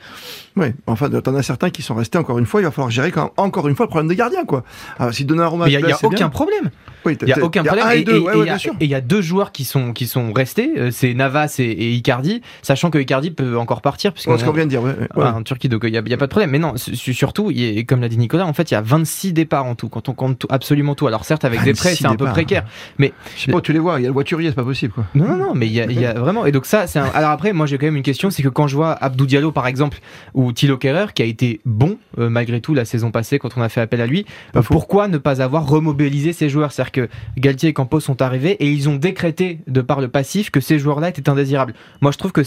Oui, 0.57 0.69
enfin, 0.87 1.11
t'en 1.11 1.35
as 1.35 1.43
certains 1.43 1.71
qui 1.71 1.83
sont 1.83 1.97
restés 1.97 2.17
encore 2.17 2.39
une 2.39 2.47
fois. 2.47 2.61
Il 2.61 2.65
va 2.65 2.71
falloir 2.71 2.91
gérer 2.91 3.11
quand, 3.11 3.33
encore 3.37 3.67
une 3.67 3.75
fois 3.75 3.87
le 3.87 3.91
problème 3.91 4.09
des 4.09 4.15
gardiens, 4.15 4.45
quoi. 4.45 4.63
Alors, 5.01 5.13
si 5.13 5.25
Donnarumma, 5.25 5.69
il 5.69 5.85
n'y 5.85 5.93
a, 5.93 5.99
aucun 6.01 6.29
problème. 6.29 6.71
Oui, 7.05 7.19
il 7.21 7.29
y 7.29 7.33
a 7.33 7.43
aucun 7.43 7.65
problème. 7.65 7.89
Et 7.91 8.85
il 8.85 8.91
y 8.91 8.95
a 8.95 9.01
deux 9.01 9.21
joueurs 9.21 9.51
qui 9.51 9.65
sont 9.65 9.93
qui 9.93 10.07
sont 10.07 10.33
restés, 10.33 10.73
euh, 10.77 10.91
c'est 10.93 11.13
Navas 11.13 11.57
et, 11.59 11.93
Icardi, 11.95 12.41
sachant 12.63 12.91
que 12.91 12.99
Icardi 12.99 13.33
peut 13.33 13.59
encore 13.59 13.83
partir 13.83 14.13
puisqu'on 14.13 14.39
ce 14.39 14.45
qu'on 14.45 14.53
vient 14.53 14.65
de 14.65 14.71
dire, 14.71 14.83
ouais, 14.83 14.95
en 15.17 15.43
Turquie, 15.43 15.69
donc 15.69 15.83
il 15.85 15.91
y, 15.91 15.97
a, 15.97 16.03
pas 16.03 16.27
de 16.27 16.31
problème. 16.31 16.51
Mais 16.51 16.61
non, 16.61 16.75
surtout, 16.77 17.53
comme 17.89 18.01
l'a 18.01 18.09
dit 18.09 18.19
Nicolas, 18.19 18.47
en 18.47 18.53
fait, 18.53 18.71
il 18.71 18.75
y 18.75 18.77
a 18.77 18.81
26 18.81 19.33
départs 19.33 19.67
en 19.67 19.75
tout 19.75 19.89
quand 19.89 20.09
on 20.09 20.15
compte 20.15 20.47
absolument 20.51 20.95
tout. 20.95 21.07
Alors 21.09 21.25
certes, 21.25 21.45
avec 21.45 21.63
des 21.65 21.75
prêts, 21.75 21.97
c'est 21.97 22.07
un 22.07 22.15
peu 22.15 22.27
précaire, 22.27 22.65
mais 22.99 23.13
je 23.37 23.43
sais 23.43 23.53
pas, 23.53 23.61
tu 23.61 23.73
les 23.73 23.81
vois, 23.81 23.99
il 23.99 24.03
y 24.03 24.07
a 24.07 24.09
le 24.09 24.15
voiturier, 24.15 24.51
c'est 24.51 24.55
pas 24.55 24.63
possible, 24.65 24.93
quoi. 24.93 25.05
Non, 25.17 25.27
non, 25.27 25.37
non, 25.37 25.55
mais 25.55 25.67
il 25.67 25.73
y, 25.73 26.07
a, 26.07 26.15
vraiment. 26.15 26.47
Et 26.47 26.53
donc 26.53 26.65
ça, 26.67 26.87
c'est 26.87 27.01
alors 27.01 27.31
après, 27.31 27.53
moi 27.53 27.67
j'ai 27.67 27.77
quand 27.77 27.87
même 27.87 27.97
une 27.97 28.03
question, 28.03 28.31
c'est 28.31 28.43
que 28.43 28.49
quand 28.49 28.69
je 28.69 28.77
vois 28.77 28.93
Abdou 28.93 29.27
Diallo 29.27 29.51
par 29.51 29.67
exemple 29.67 29.99
ou 30.33 30.44
Thilo 30.53 30.77
Kerrer 30.79 31.07
qui 31.15 31.23
a 31.23 31.25
été 31.25 31.61
bon 31.65 31.99
euh, 32.19 32.29
malgré 32.29 32.61
tout 32.61 32.75
la 32.75 32.85
saison 32.85 33.11
passée 33.11 33.39
quand 33.39 33.57
on 33.57 33.63
a 33.63 33.69
fait 33.69 33.81
appel 33.81 34.01
à 34.01 34.07
lui, 34.07 34.27
pourquoi 34.67 35.09
ne 35.09 35.19
pas 35.19 35.43
avoir 35.43 35.69
remobilisé 35.69 36.33
ces 36.33 36.49
joueurs? 36.49 36.73
C'est-à-dire 36.73 36.93
que 36.93 37.09
Galtier 37.37 37.73
Campos 37.73 38.01
sont 38.01 38.23
arrivés 38.23 38.53
et 38.61 38.71
ils 38.71 38.89
ont 38.89 38.97
décrété, 38.97 39.61
de 39.67 39.81
par 39.81 40.01
le 40.01 40.09
passif, 40.09 40.51
que 40.51 40.61
ces 40.61 40.79
joueurs-là 40.79 41.09
étaient 41.09 41.29
indésirables. 41.29 41.75
Moi, 42.01 42.13
je 42.13 42.19
trouve 42.19 42.33
que 42.33 42.43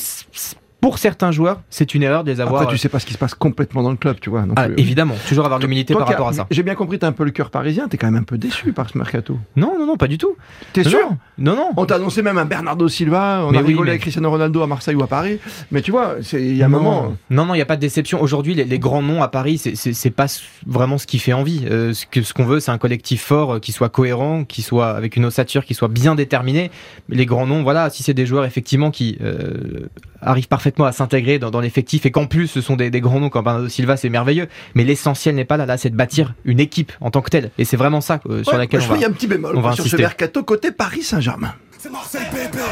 pour 0.88 1.00
certains 1.00 1.34
joueurs, 1.34 1.60
c'est 1.70 1.96
une 1.96 2.02
erreur 2.02 2.24
de 2.24 2.32
les 2.32 2.40
avoir. 2.40 2.62
Après, 2.62 2.74
tu 2.74 2.78
sais 2.78 2.88
pas 2.88 3.00
ce 3.00 3.06
qui 3.06 3.12
se 3.12 3.18
passe 3.18 3.36
complètement 3.36 3.84
dans 3.84 3.92
le 3.92 3.98
club, 3.98 4.22
tu 4.22 4.30
vois. 4.30 4.46
Ah, 4.56 4.68
évidemment, 4.78 5.16
toujours 5.28 5.44
avoir 5.44 5.60
l'humilité 5.60 5.94
par 5.94 6.08
rapport 6.08 6.30
à 6.30 6.32
ça. 6.32 6.48
J'ai 6.50 6.64
bien 6.64 6.76
compris, 6.76 6.98
t'as 6.98 7.08
un 7.08 7.12
peu 7.12 7.26
le 7.26 7.32
cœur 7.32 7.50
parisien, 7.50 7.90
t'es 7.90 7.98
quand 7.98 8.10
même 8.10 8.22
un 8.22 8.24
peu 8.24 8.38
déçu 8.38 8.72
par 8.72 8.90
ce 8.90 8.98
mercato. 8.98 9.38
Non, 9.58 9.78
non, 9.78 9.86
non, 9.86 9.98
pas 9.98 10.08
du 10.08 10.18
tout. 10.18 10.38
T'es 10.72 10.86
sûr 10.86 11.10
Non, 11.38 11.58
non. 11.58 11.72
On 11.76 11.86
t'a 11.86 11.96
annoncé 11.96 12.22
même 12.22 12.38
un 12.38 12.46
Bernardo 12.46 12.88
Silva, 12.88 13.44
on 13.46 13.54
a 13.54 13.60
rigolé 13.60 13.90
avec 13.90 14.02
Cristiano 14.02 14.30
Ronaldo 14.30 14.62
à 14.62 14.68
Marseille 14.68 14.96
ou 14.96 15.04
à 15.04 15.08
Paris, 15.08 15.40
mais 15.72 15.82
tu 15.82 15.92
vois, 15.92 16.16
il 16.32 16.56
y 16.56 16.64
a 16.64 16.68
un 16.68 16.70
moment. 16.70 17.18
Non, 17.30 17.46
non, 17.46 17.54
il 17.54 17.58
n'y 17.58 17.62
a 17.62 17.66
pas 17.66 17.76
de 17.76 17.82
déception. 17.82 18.22
Aujourd'hui, 18.22 18.54
les, 18.54 18.80
grands 18.80 19.02
noms 19.02 19.22
à 19.22 19.28
Paris, 19.28 19.58
c'est 19.58 20.10
pas 20.10 20.28
vraiment 20.66 20.98
ce 20.98 21.06
qui 21.06 21.20
fait 21.20 21.34
envie. 21.34 21.66
Euh, 21.70 21.92
ce 21.94 22.34
qu'on 22.34 22.46
veut, 22.46 22.62
c'est 22.62 22.72
un 22.72 22.78
collectif 22.78 23.24
fort, 23.24 23.56
euh, 23.56 23.60
qui 23.60 23.74
soit 23.74 23.90
cohérent, 23.90 24.46
qui 24.46 24.62
soit 24.62 24.92
avec 24.92 25.18
une 25.18 25.26
ossature, 25.26 25.66
qui 25.66 25.74
soit 25.74 25.90
bien 25.90 26.16
déterminé. 26.16 26.72
Les 27.10 27.26
grands 27.26 27.46
noms, 27.46 27.64
voilà, 27.64 27.90
si 27.90 28.04
c'est 28.04 28.14
des 28.14 28.26
joueurs 28.26 28.46
effectivement 28.46 28.90
qui 28.90 29.18
euh, 29.22 29.90
arrivent 30.22 30.48
parfaitement 30.48 30.77
à 30.86 30.92
s'intégrer 30.92 31.40
dans, 31.40 31.60
l'effectif 31.60 32.06
et 32.06 32.12
qu'en 32.12 32.26
plus 32.26 32.48
ce 32.48 32.62
sont 32.62 32.76
des, 32.76 32.90
grands 33.02 33.20
noms 33.20 33.30
comme 33.30 33.44
Bernardo 33.44 33.70
Silva, 33.70 33.98
c'est 33.98 34.10
merveilleux. 34.10 34.48
Mais 34.76 34.84
l'essentiel 34.84 35.36
n'est 35.36 35.46
pas 35.46 35.58
là, 35.58 35.66
là, 35.66 35.78
c'est 35.78 35.90
de 35.90 35.96
bâtir 35.96 36.34
une 36.46 36.60
équipe 36.60 36.92
en 37.02 37.12
tant 37.12 37.22
que 37.22 37.30
telle. 37.30 37.52
Et 37.58 37.66
c'est 37.66 37.78
vraiment 37.78 38.02
ça 38.02 38.20
euh, 38.30 38.44
sur 38.44 38.58
laquelle 38.58 38.82
on 38.82 38.88
va. 38.88 38.96
Il 38.98 39.02
y 39.02 39.06
a 39.06 39.08
un 39.08 39.12
petit 39.12 39.28
bémol 39.28 39.56
on 39.56 39.62
va 39.62 39.74
sur 39.74 39.86
ce 39.86 39.96
mercato 39.96 40.44
côté 40.44 40.72
Paris 40.72 41.04
Saint-Germain. 41.04 41.54
C'est 41.80 41.92
Marseille 41.92 42.26
bébé, 42.34 42.64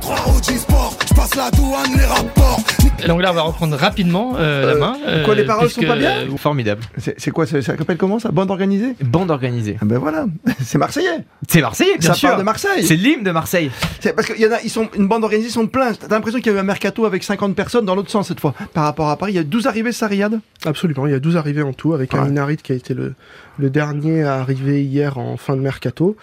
3 0.00 0.16
Sport, 0.42 0.96
je 1.06 1.14
passe 1.14 1.34
la 1.34 1.50
douane, 1.50 1.94
les 1.98 2.04
rapports. 2.06 2.60
Donc 3.06 3.20
là, 3.20 3.32
on 3.32 3.34
va 3.34 3.42
reprendre 3.42 3.76
rapidement 3.76 4.34
euh, 4.38 4.66
la 4.66 4.72
euh, 4.72 4.78
main. 4.78 4.96
quoi, 5.24 5.34
les 5.34 5.44
paroles 5.44 5.68
sont 5.68 5.82
pas 5.82 5.96
bien 5.96 6.24
Formidable. 6.38 6.82
C'est 6.96 7.30
quoi 7.30 7.46
Ça 7.46 7.60
s'appelle 7.60 7.98
comment 7.98 8.18
ça 8.18 8.30
Bande 8.30 8.50
organisée 8.50 8.96
Bande 9.02 9.30
organisée. 9.30 9.76
Ah 9.82 9.84
ben 9.84 9.98
voilà, 9.98 10.24
c'est 10.62 10.78
marseillais. 10.78 11.24
C'est 11.46 11.60
marseillais, 11.60 11.98
bien 11.98 12.08
ça 12.08 12.14
sûr. 12.14 12.36
de 12.38 12.42
Marseille. 12.42 12.84
C'est 12.84 12.96
l'hymne 12.96 13.22
de 13.22 13.30
Marseille. 13.32 13.70
Parce 14.16 14.28
qu'il 14.28 14.40
y 14.40 14.46
en 14.46 14.52
a, 14.52 14.62
ils 14.62 14.70
sont 14.70 14.88
une 14.96 15.08
bande 15.08 15.24
organisée, 15.24 15.50
ils 15.50 15.52
sont 15.52 15.66
pleins. 15.66 15.92
T'as 15.92 16.08
l'impression 16.08 16.40
qu'il 16.40 16.50
y 16.50 16.54
a 16.54 16.58
eu 16.58 16.60
un 16.60 16.64
mercato 16.64 17.04
avec 17.04 17.22
50 17.22 17.54
personnes 17.54 17.84
dans 17.84 17.94
l'autre 17.94 18.10
sens 18.10 18.28
cette 18.28 18.40
fois. 18.40 18.54
Par 18.72 18.84
rapport 18.84 19.10
à 19.10 19.18
Paris, 19.18 19.32
il 19.32 19.36
y 19.36 19.40
a 19.40 19.44
12 19.44 19.66
arrivées, 19.66 19.92
ça, 19.92 20.06
Riyad 20.06 20.40
Absolument, 20.64 21.06
il 21.06 21.12
y 21.12 21.16
a 21.16 21.20
12 21.20 21.36
arrivées 21.36 21.62
en 21.62 21.74
tout, 21.74 21.92
avec 21.92 22.14
un 22.14 22.28
Inarit 22.28 22.56
qui 22.56 22.72
a 22.72 22.76
été 22.76 22.94
le, 22.94 23.14
le 23.58 23.68
dernier 23.68 24.22
à 24.22 24.36
arriver 24.36 24.82
hier 24.82 25.18
en 25.18 25.36
fin 25.36 25.54
de 25.54 25.60
mercato. 25.60 26.16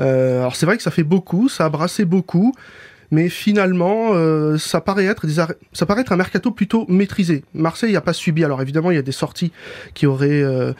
Euh, 0.00 0.40
alors 0.40 0.56
c'est 0.56 0.66
vrai 0.66 0.76
que 0.76 0.82
ça 0.82 0.90
fait 0.90 1.02
beaucoup, 1.02 1.48
ça 1.48 1.64
a 1.64 1.68
brassé 1.68 2.04
beaucoup, 2.04 2.54
mais 3.10 3.28
finalement, 3.28 4.12
euh, 4.12 4.56
ça 4.56 4.80
paraît 4.80 5.04
être 5.04 5.26
des 5.26 5.34
ça 5.34 5.86
paraît 5.86 6.00
être 6.00 6.12
un 6.12 6.16
mercato 6.16 6.50
plutôt 6.50 6.86
maîtrisé. 6.88 7.44
Marseille 7.52 7.92
n'a 7.92 8.00
pas 8.00 8.14
subi. 8.14 8.42
Alors 8.42 8.62
évidemment, 8.62 8.90
il 8.90 8.94
y 8.94 8.98
a 8.98 9.02
des 9.02 9.12
sorties 9.12 9.52
qui 9.92 10.06
auraient 10.06 10.42
euh, 10.42 10.72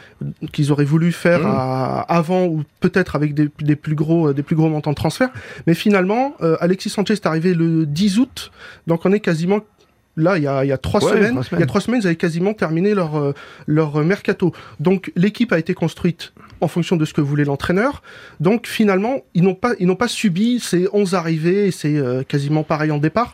qu'ils 0.51 0.71
auraient 0.71 0.83
voulu 0.83 1.11
faire 1.11 1.41
mmh. 1.41 2.05
avant 2.07 2.45
ou 2.45 2.63
peut-être 2.79 3.15
avec 3.15 3.35
des, 3.35 3.49
des, 3.61 3.75
plus 3.75 3.95
gros 3.95 4.33
des 4.33 4.41
plus 4.41 4.55
gros 4.55 4.69
montants 4.69 4.91
de 4.91 4.95
transfert. 4.95 5.29
Mais 5.67 5.75
finalement, 5.75 6.35
Alexis 6.59 6.89
Sanchez 6.89 7.13
est 7.13 7.25
arrivé 7.27 7.53
le 7.53 7.85
10 7.85 8.19
août, 8.19 8.51
donc 8.87 9.05
on 9.05 9.11
est 9.11 9.19
quasiment 9.19 9.59
Là, 10.15 10.37
il 10.37 10.43
y 10.43 10.47
a, 10.47 10.63
il 10.63 10.67
y 10.67 10.71
a 10.71 10.77
trois, 10.77 11.01
semaines, 11.01 11.41
il 11.53 11.59
y 11.59 11.63
a 11.63 11.65
trois 11.65 11.81
semaines, 11.81 12.01
ils 12.01 12.05
avaient 12.05 12.15
quasiment 12.15 12.53
terminé 12.53 12.93
leur, 12.93 13.15
euh, 13.15 13.33
leur 13.65 13.97
mercato. 14.03 14.53
Donc, 14.79 15.11
l'équipe 15.15 15.51
a 15.51 15.57
été 15.57 15.73
construite 15.73 16.33
en 16.61 16.67
fonction 16.67 16.97
de 16.97 17.05
ce 17.05 17.13
que 17.13 17.21
voulait 17.21 17.45
l'entraîneur. 17.45 18.03
Donc, 18.39 18.67
finalement, 18.67 19.21
ils 19.33 19.43
n'ont 19.43 19.55
pas, 19.55 19.73
ils 19.79 19.87
n'ont 19.87 19.95
pas 19.95 20.07
subi 20.07 20.59
ces 20.59 20.87
11 20.93 21.15
arrivées 21.15 21.67
et 21.67 21.71
c'est 21.71 21.97
euh, 21.97 22.21
quasiment 22.21 22.63
pareil 22.63 22.91
en 22.91 22.99
départ. 22.99 23.33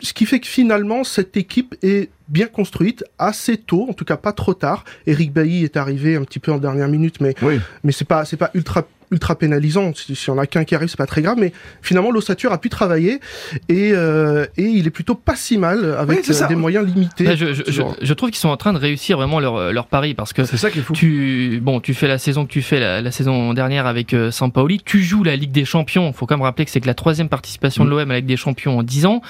Ce 0.00 0.12
qui 0.12 0.26
fait 0.26 0.40
que 0.40 0.48
finalement, 0.48 1.04
cette 1.04 1.36
équipe 1.36 1.76
est 1.82 2.10
bien 2.26 2.48
construite 2.48 3.04
assez 3.20 3.56
tôt, 3.56 3.86
en 3.88 3.92
tout 3.92 4.04
cas 4.04 4.16
pas 4.16 4.32
trop 4.32 4.54
tard. 4.54 4.84
Eric 5.06 5.32
Bailly 5.32 5.62
est 5.62 5.76
arrivé 5.76 6.16
un 6.16 6.24
petit 6.24 6.40
peu 6.40 6.50
en 6.50 6.58
dernière 6.58 6.88
minute, 6.88 7.20
mais, 7.20 7.36
mais 7.84 7.92
c'est 7.92 8.04
pas, 8.04 8.24
c'est 8.24 8.36
pas 8.36 8.50
ultra 8.54 8.84
ultra 9.12 9.36
pénalisant. 9.36 9.92
Si, 9.94 10.14
si 10.16 10.30
on 10.30 10.38
a 10.38 10.46
qu'un 10.46 10.64
qui 10.64 10.74
arrive, 10.74 10.88
c'est 10.88 10.96
pas 10.96 11.06
très 11.06 11.22
grave, 11.22 11.36
mais 11.38 11.52
finalement 11.82 12.10
l'ossature 12.10 12.52
a 12.52 12.58
pu 12.58 12.68
travailler 12.68 13.20
et, 13.68 13.92
euh, 13.92 14.46
et 14.56 14.64
il 14.64 14.86
est 14.86 14.90
plutôt 14.90 15.14
pas 15.14 15.36
si 15.36 15.58
mal 15.58 15.94
avec 15.98 16.28
euh, 16.28 16.48
des 16.48 16.56
moyens 16.56 16.86
limités. 16.86 17.36
je, 17.36 17.52
je, 17.52 17.82
je, 18.00 18.14
trouve 18.14 18.30
qu'ils 18.30 18.38
sont 18.38 18.48
en 18.48 18.56
train 18.56 18.72
de 18.72 18.78
réussir 18.78 19.16
vraiment 19.16 19.40
leur, 19.40 19.72
leur 19.72 19.86
pari 19.86 20.14
parce 20.14 20.32
que 20.32 20.44
c'est 20.44 20.56
ça 20.56 20.70
qui 20.70 20.80
est 20.80 20.82
fou. 20.82 20.92
Tu 20.92 21.60
bon, 21.62 21.80
tu 21.80 21.94
fais 21.94 22.08
la 22.08 22.18
saison 22.18 22.46
que 22.46 22.52
tu 22.52 22.62
fais 22.62 22.80
la, 22.80 23.10
saison 23.10 23.54
dernière 23.54 23.86
avec 23.86 24.14
euh, 24.14 24.30
Sampaoli, 24.30 24.80
tu 24.84 25.02
joues 25.02 25.22
la 25.22 25.36
Ligue 25.36 25.52
des 25.52 25.64
Champions. 25.64 26.08
Il 26.08 26.14
faut 26.14 26.26
quand 26.26 26.36
même 26.36 26.42
rappeler 26.42 26.64
que 26.64 26.70
c'est 26.70 26.80
que 26.80 26.86
la 26.86 26.94
troisième 26.94 27.28
participation 27.28 27.84
de 27.84 27.90
mm. 27.90 27.92
l'OM 27.92 28.10
à 28.10 28.14
la 28.14 28.20
Ligue 28.20 28.28
des 28.28 28.36
Champions 28.36 28.78
en 28.78 28.82
10 28.82 29.06
ans, 29.06 29.22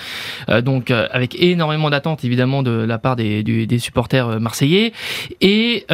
euh, 0.49 0.61
donc 0.61 0.91
euh, 0.91 1.09
avec 1.11 1.41
énormément 1.41 1.91
d'attentes 1.91 2.25
évidemment 2.25 2.63
de 2.63 2.71
la 2.71 2.99
part 2.99 3.17
des, 3.17 3.43
des 3.43 3.79
supporters 3.79 4.41
marseillais 4.41 4.93
et 5.41 5.87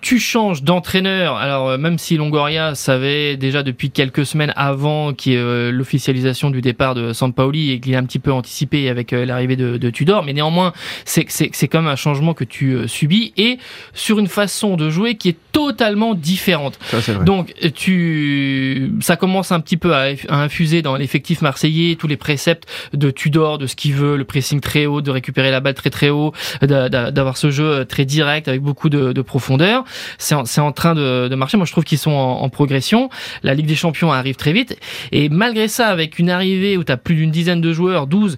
tu 0.00 0.18
changes 0.18 0.62
d'entraîneur. 0.62 1.36
Alors 1.36 1.78
même 1.78 1.98
si 1.98 2.16
Longoria 2.16 2.74
savait 2.74 3.25
savait 3.26 3.36
déjà 3.36 3.62
depuis 3.62 3.90
quelques 3.90 4.26
semaines 4.26 4.52
avant 4.56 5.10
ait 5.10 5.36
euh, 5.36 5.70
l'officialisation 5.70 6.50
du 6.50 6.60
départ 6.60 6.94
de 6.94 7.12
Sampaoli 7.12 7.72
et 7.72 7.80
qu'il 7.80 7.92
ait 7.92 7.96
un 7.96 8.04
petit 8.04 8.18
peu 8.18 8.32
anticipé 8.32 8.88
avec 8.88 9.12
euh, 9.12 9.24
l'arrivée 9.24 9.56
de, 9.56 9.76
de, 9.76 9.90
Tudor. 9.90 10.24
Mais 10.24 10.32
néanmoins, 10.32 10.72
c'est 11.04 11.26
c'est 11.28 11.68
quand 11.68 11.82
même 11.82 11.90
un 11.90 11.96
changement 11.96 12.34
que 12.34 12.44
tu 12.44 12.88
subis 12.88 13.32
et 13.36 13.58
sur 13.94 14.18
une 14.18 14.26
façon 14.26 14.76
de 14.76 14.90
jouer 14.90 15.16
qui 15.16 15.30
est 15.30 15.36
totalement 15.52 16.14
différente. 16.14 16.78
Donc 17.24 17.54
tu, 17.74 18.92
ça 19.00 19.16
commence 19.16 19.52
un 19.52 19.60
petit 19.60 19.76
peu 19.76 19.94
à, 19.94 20.08
à 20.28 20.42
infuser 20.42 20.82
dans 20.82 20.96
l'effectif 20.96 21.42
marseillais 21.42 21.96
tous 21.96 22.06
les 22.06 22.16
préceptes 22.16 22.66
de 22.92 23.10
Tudor, 23.10 23.58
de 23.58 23.66
ce 23.66 23.76
qu'il 23.76 23.94
veut, 23.94 24.16
le 24.16 24.24
pressing 24.24 24.60
très 24.60 24.86
haut, 24.86 25.00
de 25.00 25.10
récupérer 25.10 25.50
la 25.50 25.60
balle 25.60 25.74
très 25.74 25.90
très 25.90 26.10
haut, 26.10 26.32
d'avoir 26.62 27.36
ce 27.36 27.50
jeu 27.50 27.84
très 27.84 28.04
direct 28.04 28.48
avec 28.48 28.60
beaucoup 28.60 28.88
de, 28.88 29.12
de 29.12 29.22
profondeur. 29.22 29.84
C'est 30.18 30.34
en, 30.34 30.44
en, 30.58 30.72
train 30.72 30.94
de, 30.94 31.28
de, 31.28 31.34
marcher. 31.34 31.56
Moi, 31.56 31.66
je 31.66 31.72
trouve 31.72 31.84
qu'ils 31.84 31.98
sont 31.98 32.12
en, 32.12 32.42
en, 32.42 32.48
progression. 32.48 33.08
La 33.42 33.54
Ligue 33.54 33.66
des 33.66 33.74
Champions 33.74 34.12
arrive 34.12 34.36
très 34.36 34.52
vite 34.52 34.78
et 35.12 35.28
malgré 35.28 35.68
ça, 35.68 35.88
avec 35.88 36.18
une 36.18 36.30
arrivée 36.30 36.76
où 36.76 36.84
tu 36.84 36.92
as 36.92 36.96
plus 36.96 37.14
d'une 37.14 37.30
dizaine 37.30 37.60
de 37.60 37.72
joueurs, 37.72 38.06
12, 38.06 38.36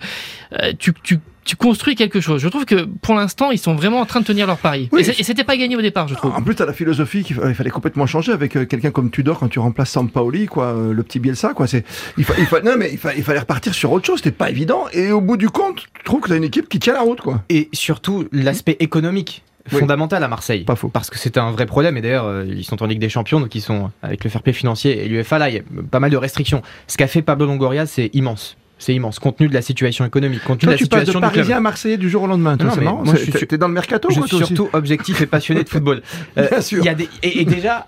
euh, 0.60 0.72
tu, 0.78 0.92
tu 1.02 1.18
tu 1.48 1.56
construis 1.56 1.94
quelque 1.94 2.20
chose. 2.20 2.42
Je 2.42 2.48
trouve 2.48 2.66
que 2.66 2.84
pour 2.84 3.14
l'instant, 3.14 3.50
ils 3.50 3.58
sont 3.58 3.74
vraiment 3.74 4.00
en 4.00 4.04
train 4.04 4.20
de 4.20 4.26
tenir 4.26 4.46
leur 4.46 4.58
pari. 4.58 4.90
Et 4.98 5.22
c'était 5.22 5.44
pas 5.44 5.56
gagné 5.56 5.76
au 5.76 5.80
départ, 5.80 6.06
je 6.06 6.14
trouve. 6.14 6.30
En 6.30 6.42
plus, 6.42 6.54
tu 6.54 6.62
as 6.62 6.66
la 6.66 6.74
philosophie 6.74 7.24
qu'il 7.24 7.36
fallait 7.36 7.70
complètement 7.70 8.04
changer 8.04 8.32
avec 8.32 8.54
euh, 8.54 8.66
quelqu'un 8.66 8.90
comme 8.90 9.10
Tudor 9.10 9.38
quand 9.38 9.48
tu 9.48 9.58
remplaces 9.58 9.92
Sampaoli, 9.92 10.44
quoi, 10.44 10.66
euh, 10.66 10.92
le 10.92 11.02
petit 11.02 11.18
Bielsa, 11.20 11.54
quoi. 11.54 11.66
C'est, 11.66 11.86
il, 12.18 12.26
non, 12.64 12.74
mais 12.76 12.90
il, 12.92 12.98
fallait 12.98 13.38
repartir 13.38 13.72
sur 13.72 13.92
autre 13.92 14.04
chose. 14.04 14.18
C'était 14.18 14.30
pas 14.30 14.50
évident. 14.50 14.88
Et 14.92 15.10
au 15.10 15.22
bout 15.22 15.38
du 15.38 15.48
compte, 15.48 15.86
tu 15.94 16.04
trouves 16.04 16.20
que 16.20 16.26
tu 16.28 16.34
as 16.34 16.36
une 16.36 16.44
équipe 16.44 16.68
qui 16.68 16.80
tient 16.80 16.92
la 16.92 17.00
route, 17.00 17.22
quoi. 17.22 17.42
Et 17.48 17.70
surtout, 17.72 18.28
l'aspect 18.30 18.76
économique 18.80 19.42
fondamental 19.68 20.22
à 20.22 20.28
Marseille. 20.28 20.64
Pas 20.64 20.76
faux. 20.76 20.88
Parce 20.88 21.10
que 21.10 21.18
c'est 21.18 21.38
un 21.38 21.50
vrai 21.50 21.66
problème. 21.66 21.96
Et 21.96 22.00
d'ailleurs, 22.00 22.26
euh, 22.26 22.44
ils 22.46 22.64
sont 22.64 22.82
en 22.82 22.86
Ligue 22.86 22.98
des 22.98 23.08
Champions, 23.08 23.40
donc 23.40 23.54
ils 23.54 23.60
sont 23.60 23.90
avec 24.02 24.24
le 24.24 24.30
fair 24.30 24.42
play 24.42 24.52
financier 24.52 25.04
et 25.04 25.08
l'UFA 25.08 25.38
là, 25.38 25.48
il 25.48 25.56
y 25.56 25.58
a 25.58 25.62
pas 25.90 26.00
mal 26.00 26.10
de 26.10 26.16
restrictions. 26.16 26.62
Ce 26.86 26.96
qu'a 26.96 27.06
fait 27.06 27.22
Pablo 27.22 27.46
Longoria, 27.46 27.86
c'est 27.86 28.10
immense. 28.14 28.56
C'est 28.78 28.94
immense, 28.94 29.18
compte 29.18 29.36
tenu 29.36 29.48
de 29.48 29.54
la 29.54 29.62
situation 29.62 30.04
économique, 30.04 30.42
compte 30.44 30.60
tenu 30.60 30.68
de 30.68 30.72
la 30.72 30.78
tu 30.78 30.84
situation 30.84 31.20
passes 31.20 31.30
de 31.30 31.36
Parisien 31.36 31.56
à 31.56 31.60
Marseillais 31.60 31.96
du 31.96 32.08
jour 32.08 32.22
au 32.22 32.26
lendemain. 32.26 32.56
Non, 32.56 32.70
mais 32.76 32.84
moi, 32.84 33.14
je 33.14 33.36
suis 33.36 33.58
dans 33.58 33.68
le 33.68 33.74
mercato. 33.74 34.08
Je 34.10 34.20
suis 34.20 34.36
surtout 34.36 34.68
objectif 34.72 35.20
et 35.20 35.26
passionné 35.26 35.64
de 35.64 35.68
football. 35.68 36.02
Euh, 36.36 36.46
Bien 36.50 36.60
sûr. 36.60 36.84
Y 36.84 36.88
a 36.88 36.94
des, 36.94 37.08
et, 37.22 37.44
déjà, 37.44 37.84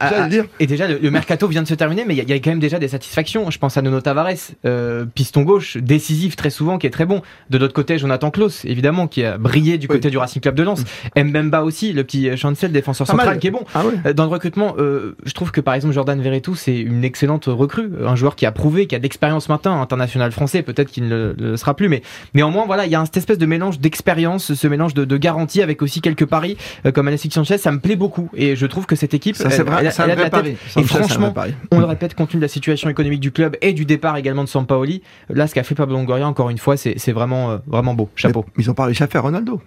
et 0.59 0.67
déjà, 0.67 0.89
le, 0.89 1.11
mercato 1.11 1.47
vient 1.47 1.63
de 1.63 1.69
se 1.69 1.75
terminer, 1.75 2.05
mais 2.07 2.17
il 2.17 2.29
y, 2.29 2.33
a 2.33 2.37
quand 2.39 2.51
même 2.51 2.59
déjà 2.59 2.79
des 2.79 2.89
satisfactions. 2.89 3.51
Je 3.51 3.59
pense 3.59 3.77
à 3.77 3.83
Nono 3.83 4.01
Tavares, 4.01 4.33
euh, 4.65 5.05
piston 5.15 5.43
gauche, 5.43 5.77
décisif 5.77 6.37
très 6.37 6.51
souvent, 6.51 6.79
qui 6.79 6.87
est 6.87 6.91
très 6.91 7.07
bon. 7.07 7.23
De 7.51 7.59
l'autre 7.59 7.75
côté, 7.75 7.99
Jonathan 7.99 8.31
Klaus, 8.31 8.65
évidemment, 8.65 9.09
qui 9.09 9.25
a 9.25 9.39
brillé 9.39 9.79
du 9.79 9.89
côté 9.89 10.11
du 10.11 10.19
Racing 10.19 10.41
Club 10.43 10.55
de 10.55 10.63
Lens. 10.63 10.85
Mm. 11.17 11.25
Mbemba 11.25 11.63
aussi, 11.63 11.93
le 11.93 12.03
petit 12.05 12.37
Chancel, 12.37 12.73
défenseur 12.73 13.07
central, 13.07 13.39
qui 13.39 13.49
est 13.49 13.51
bon. 13.51 13.65
Ah 13.75 13.83
euh, 14.07 14.13
dans 14.13 14.25
le 14.25 14.31
recrutement, 14.31 14.75
euh, 14.79 15.17
je 15.25 15.33
trouve 15.33 15.53
que 15.53 15.61
par 15.61 15.75
exemple 15.75 15.95
Jordan 15.95 16.21
Verretou, 16.21 16.55
c'est 16.55 16.79
une 16.79 17.05
excellente 17.05 17.47
recrue, 17.47 17.91
un 18.05 18.17
joueur 18.17 18.37
qui 18.37 18.47
a 18.47 18.53
prouvé, 18.53 18.87
qui 18.87 18.95
a 18.95 18.99
d'expérience 18.99 19.49
maintenant, 19.49 19.81
international 19.81 20.33
français, 20.33 20.63
peut-être 20.63 20.80
qu'il 20.89 21.09
ne 21.09 21.35
le 21.37 21.57
sera 21.57 21.75
plus. 21.75 21.89
Mais 21.89 22.03
néanmoins, 22.35 22.65
voilà, 22.67 22.87
il 22.87 22.93
y 22.93 22.95
a 22.95 23.05
cette 23.05 23.17
espèce 23.17 23.39
de 23.39 23.47
mélange 23.47 23.81
d'expérience, 23.81 24.55
ce 24.55 24.67
mélange 24.67 24.95
de, 24.95 25.05
de, 25.05 25.17
garantie 25.17 25.63
avec 25.63 25.83
aussi 25.83 26.01
quelques 26.01 26.27
paris 26.27 26.57
euh, 26.87 26.93
comme 26.93 27.09
Alexis 27.09 27.31
Sanchez. 27.31 27.59
Ça 27.59 27.73
me 27.73 27.79
plaît 27.79 27.97
beaucoup 27.97 28.31
et 28.35 28.57
je 28.57 28.67
trouve 28.67 28.87
que 28.87 28.97
cette 28.97 29.15
équipe, 29.15 29.37
ça, 29.37 29.49
elle, 29.51 29.63
vrai, 29.63 29.85
elle, 29.85 30.11
a 30.11 30.43
de 30.43 30.49
Et 30.49 30.83
franchement, 30.83 31.35
on 31.71 31.79
le 31.79 31.85
répète, 31.85 32.15
compte 32.15 32.31
tenu 32.31 32.41
de 32.41 32.45
la 32.45 32.49
situation 32.49 32.89
économique 32.89 33.21
du 33.21 33.33
club 33.33 33.57
et 33.61 33.73
du 33.73 33.85
départ 33.85 34.17
également 34.17 34.45
de 34.45 34.49
Sampaoli, 34.49 35.03
là, 35.29 35.47
ce 35.47 35.55
qu'a 35.55 35.63
fait 35.63 35.75
Pablo 35.75 35.97
Longoria, 35.97 36.27
encore 36.27 36.51
une 36.51 36.59
fois, 36.59 36.77
c'est 36.77 37.13
vraiment, 37.13 37.51
euh, 37.51 37.59
vraiment 37.67 37.95
beau. 37.95 38.09
Chapeau. 38.15 38.45
Mais, 38.57 38.65
ils 38.65 38.71
ont 38.71 38.75
pas 38.75 38.85
réussi 38.85 39.03
à 39.03 39.07
faire 39.07 39.23
Ronaldo. 39.23 39.61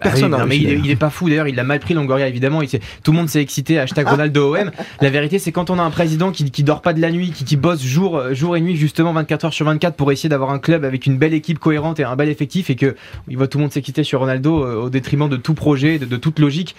Ah 0.00 0.08
Personne. 0.08 0.36
mais 0.48 0.56
il 0.56 0.90
est, 0.90 0.96
pas 0.96 1.10
fou 1.10 1.28
d'ailleurs, 1.28 1.48
il 1.48 1.58
a 1.60 1.64
mal 1.64 1.80
pris 1.80 1.94
Longoria 1.94 2.26
évidemment. 2.26 2.62
Il 2.62 2.68
tout 2.68 3.12
le 3.12 3.18
monde 3.18 3.28
s'est 3.28 3.42
excité. 3.42 3.78
Hashtag 3.78 4.06
Ronaldo 4.06 4.56
OM. 4.56 4.70
La 5.00 5.10
vérité, 5.10 5.38
c'est 5.38 5.52
quand 5.52 5.70
on 5.70 5.78
a 5.78 5.82
un 5.82 5.90
président 5.90 6.30
qui, 6.30 6.50
qui 6.50 6.62
dort 6.62 6.82
pas 6.82 6.92
de 6.92 7.00
la 7.00 7.10
nuit, 7.10 7.32
qui, 7.32 7.44
qui 7.44 7.56
bosse 7.56 7.82
jour, 7.82 8.22
jour 8.32 8.56
et 8.56 8.60
nuit 8.60 8.76
justement 8.76 9.12
24 9.12 9.46
heures 9.46 9.52
sur 9.52 9.66
24 9.66 9.96
pour 9.96 10.10
essayer 10.12 10.28
d'avoir 10.28 10.50
un 10.50 10.58
club 10.58 10.84
avec 10.84 11.06
une 11.06 11.18
belle 11.18 11.34
équipe 11.34 11.58
cohérente 11.58 12.00
et 12.00 12.04
un 12.04 12.16
bel 12.16 12.28
effectif 12.28 12.70
et 12.70 12.76
que 12.76 12.96
il 13.28 13.36
voit 13.36 13.46
tout 13.46 13.58
le 13.58 13.62
monde 13.62 13.72
s'exciter 13.72 14.04
sur 14.04 14.20
Ronaldo 14.20 14.64
euh, 14.64 14.82
au 14.82 14.90
détriment 14.90 15.28
de 15.28 15.36
tout 15.36 15.54
projet, 15.54 15.98
de 15.98 16.16
toute 16.16 16.38
logique. 16.38 16.76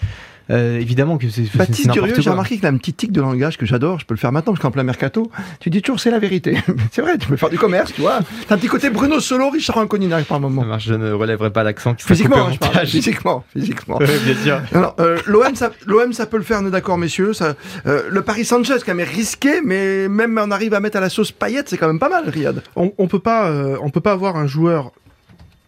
Euh, 0.52 0.78
évidemment 0.78 1.18
que 1.18 1.28
c'est 1.28 1.44
Baptiste 1.56 1.90
Curieux, 1.90 2.14
j'ai 2.18 2.30
remarqué 2.30 2.56
qu'il 2.56 2.66
a 2.66 2.68
un 2.68 2.76
petit 2.76 2.92
tic 2.92 3.12
de 3.12 3.20
langage 3.20 3.56
que 3.56 3.66
j'adore, 3.66 3.98
je 3.98 4.06
peux 4.06 4.14
le 4.14 4.18
faire 4.18 4.32
maintenant, 4.32 4.52
parce 4.52 4.62
qu'en 4.62 4.70
plein 4.70 4.82
mercato, 4.82 5.30
tu 5.60 5.70
dis 5.70 5.82
toujours 5.82 6.00
c'est 6.00 6.10
la 6.10 6.18
vérité. 6.18 6.58
c'est 6.92 7.02
vrai, 7.02 7.18
tu 7.18 7.26
peux 7.26 7.36
faire 7.36 7.50
du 7.50 7.58
commerce, 7.58 7.92
tu 7.92 8.02
vois. 8.02 8.20
T'as 8.48 8.54
un 8.54 8.58
petit 8.58 8.68
côté 8.68 8.90
Bruno 8.90 9.20
Solo, 9.20 9.50
Richard 9.50 9.78
Anconina 9.78 10.20
par 10.22 10.40
moment. 10.40 10.78
je 10.78 10.94
ne 10.94 11.12
relèverai 11.12 11.50
pas 11.50 11.62
l'accent. 11.62 11.94
Physiquement, 11.98 12.50
je 12.50 12.58
parle. 12.58 12.86
Physiquement, 12.86 13.44
physiquement. 13.52 13.98
bien 13.98 14.34
sûr. 14.42 14.60
Alors, 14.74 14.96
euh, 15.00 15.18
l'OM, 15.26 15.54
ça, 15.54 15.72
l'OM, 15.86 16.12
ça 16.12 16.26
peut 16.26 16.36
le 16.36 16.42
faire, 16.42 16.60
on 16.62 16.66
est 16.66 16.70
d'accord, 16.70 16.98
messieurs. 16.98 17.32
Ça, 17.32 17.54
euh, 17.86 18.02
le 18.10 18.22
Paris 18.22 18.44
Sanchez, 18.44 18.74
quand 18.84 18.94
même, 18.94 19.00
est 19.00 19.04
risqué, 19.04 19.60
mais 19.64 20.08
même 20.08 20.38
on 20.42 20.50
arrive 20.50 20.74
à 20.74 20.80
mettre 20.80 20.98
à 20.98 21.00
la 21.00 21.08
sauce 21.08 21.32
paillette, 21.32 21.68
c'est 21.68 21.78
quand 21.78 21.86
même 21.86 21.98
pas 21.98 22.08
mal, 22.08 22.28
Riyad. 22.28 22.62
On, 22.76 22.92
on 22.98 23.08
peut 23.08 23.18
pas, 23.18 23.48
euh, 23.48 23.76
on 23.82 23.90
peut 23.90 24.00
pas 24.00 24.12
avoir 24.12 24.36
un 24.36 24.46
joueur 24.46 24.92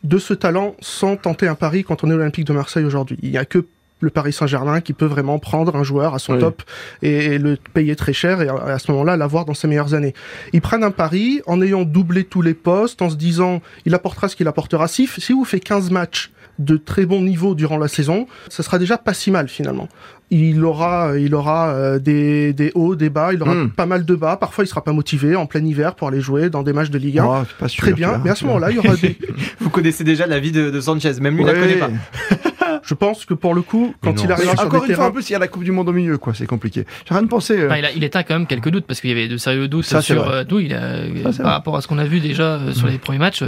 de 0.03 0.19
ce 0.19 0.35
talent 0.35 0.75
sans 0.81 1.17
tenter 1.17 1.49
un 1.49 1.55
pari 1.55 1.83
quand 1.83 2.05
on 2.05 2.11
est 2.11 2.15
Olympique 2.15 2.47
de 2.47 2.53
Marseille 2.53 2.85
aujourd'hui. 2.85 3.19
Il 3.23 3.31
y 3.31 3.39
a 3.39 3.45
que 3.45 3.65
le 4.05 4.11
Paris 4.11 4.33
Saint-Germain 4.33 4.81
qui 4.81 4.93
peut 4.93 5.07
vraiment 5.07 5.39
prendre 5.39 5.75
un 5.75 5.83
joueur 5.83 6.15
à 6.15 6.19
son 6.19 6.39
top 6.39 6.63
et, 7.03 7.39
le 7.39 7.57
payer 7.73 7.97
très 7.97 8.13
cher 8.13 8.41
et 8.41 8.49
à, 8.49 8.79
ce 8.79 8.91
moment-là 8.93 9.17
l'avoir 9.17 9.45
dans 9.45 9.55
ses 9.55 9.67
meilleures 9.67 9.95
années. 9.95 10.15
Ils 10.53 10.61
prennent 10.61 10.85
un 10.85 10.91
pari 10.91 11.41
en 11.47 11.61
ayant 11.61 11.83
doublé 11.83 12.25
tous 12.25 12.43
les 12.43 12.55
postes, 12.55 13.03
en 13.03 13.11
se 13.11 13.17
disant 13.17 13.61
il 13.87 13.95
apportera 13.95 14.29
ce 14.29 14.37
qu'il 14.37 14.47
apportera. 14.47 14.87
Si, 14.87 15.07
si 15.07 15.33
vous 15.33 15.45
faites 15.45 15.65
15 15.65 15.91
matchs 15.91 16.31
de 16.59 16.77
très 16.77 17.05
bon 17.07 17.21
niveau 17.23 17.55
durant 17.55 17.79
la 17.79 17.89
saison, 17.89 18.27
ça 18.49 18.63
sera 18.63 18.79
déjà 18.79 18.99
pas 18.99 19.15
si 19.15 19.31
mal 19.31 19.49
finalement. 19.49 19.89
Il 20.31 20.65
aura, 20.65 21.19
il 21.19 21.35
aura 21.35 21.71
euh, 21.71 21.99
des, 21.99 22.53
des, 22.53 22.73
hauts, 22.75 22.97
des 22.97 23.11
bas, 23.11 23.33
il 23.33 23.43
aura 23.43 23.55
hmm. 23.55 23.71
pas 23.71 23.87
mal 23.87 24.05
de 24.05 24.15
bas. 24.15 24.37
Parfois, 24.37 24.65
il 24.65 24.67
sera 24.67 24.83
pas 24.83 24.93
motivé 24.93 25.37
en 25.37 25.47
plein 25.47 25.65
hiver 25.65 25.95
pour 25.95 26.09
aller 26.09 26.21
jouer 26.21 26.51
dans 26.51 26.63
des 26.63 26.73
matchs 26.73 26.91
de 26.91 26.99
Ligue 26.99 27.19
1. 27.19 27.27
Oh, 27.27 27.67
très 27.77 27.93
bien, 27.93 28.21
mais 28.25 28.31
à 28.31 28.35
ce 28.35 28.45
moment-là, 28.47 28.71
il 28.71 28.77
y 28.77 28.79
aura 28.79 28.97
des. 28.97 29.19
Vous 29.61 29.71
connaissez 29.71 30.03
déjà 30.03 30.27
la 30.27 30.41
vie 30.41 30.53
de, 30.53 30.71
de 30.71 30.81
Sanchez, 30.81 31.13
même 31.21 31.37
lui 31.37 31.45
ne 31.45 31.53
la 31.53 31.59
connaît 31.59 31.77
pas. 31.77 31.91
je 32.83 32.95
pense 32.95 33.25
que 33.25 33.35
pour 33.35 33.55
le 33.55 33.63
coup, 33.63 33.95
quand 34.03 34.23
il 34.23 34.31
arrive 34.31 34.51
sur 34.51 34.61
encore 34.61 34.85
une 34.85 34.95
fois, 34.95 35.07
en 35.07 35.11
plus, 35.11 35.29
il 35.29 35.33
y 35.33 35.37
a 35.37 35.39
la 35.39 35.49
Coupe 35.49 35.65
du 35.65 35.73
Monde 35.73 35.89
au 35.89 35.93
milieu, 35.93 36.19
quoi. 36.19 36.35
C'est 36.35 36.47
compliqué. 36.47 36.85
J'ai 37.09 37.15
rien 37.15 37.23
de 37.23 37.29
penser. 37.29 37.59
Euh. 37.59 37.77
il, 37.77 37.85
a, 37.85 37.93
il 37.93 38.05
éteint 38.05 38.23
quand 38.23 38.35
même 38.35 38.47
quelques 38.47 38.71
doutes 38.71 38.87
parce 38.87 39.01
qu'il 39.01 39.11
y 39.11 39.13
avait 39.13 39.29
de 39.29 39.37
sérieux 39.37 39.69
doutes 39.69 39.85
sur 39.85 40.29
euh, 40.29 40.45
tout. 40.45 40.61
Il 40.61 40.75
a, 40.75 40.99
par 41.43 41.53
rapport 41.53 41.77
à 41.77 41.81
ce 41.81 41.89
qu'on 41.89 41.99
a 41.99 42.05
vu 42.05 42.21
déjà 42.21 42.55
euh, 42.55 42.73
sur 42.73 42.89
les 42.89 42.99
premiers 42.99 43.19
matchs, 43.19 43.43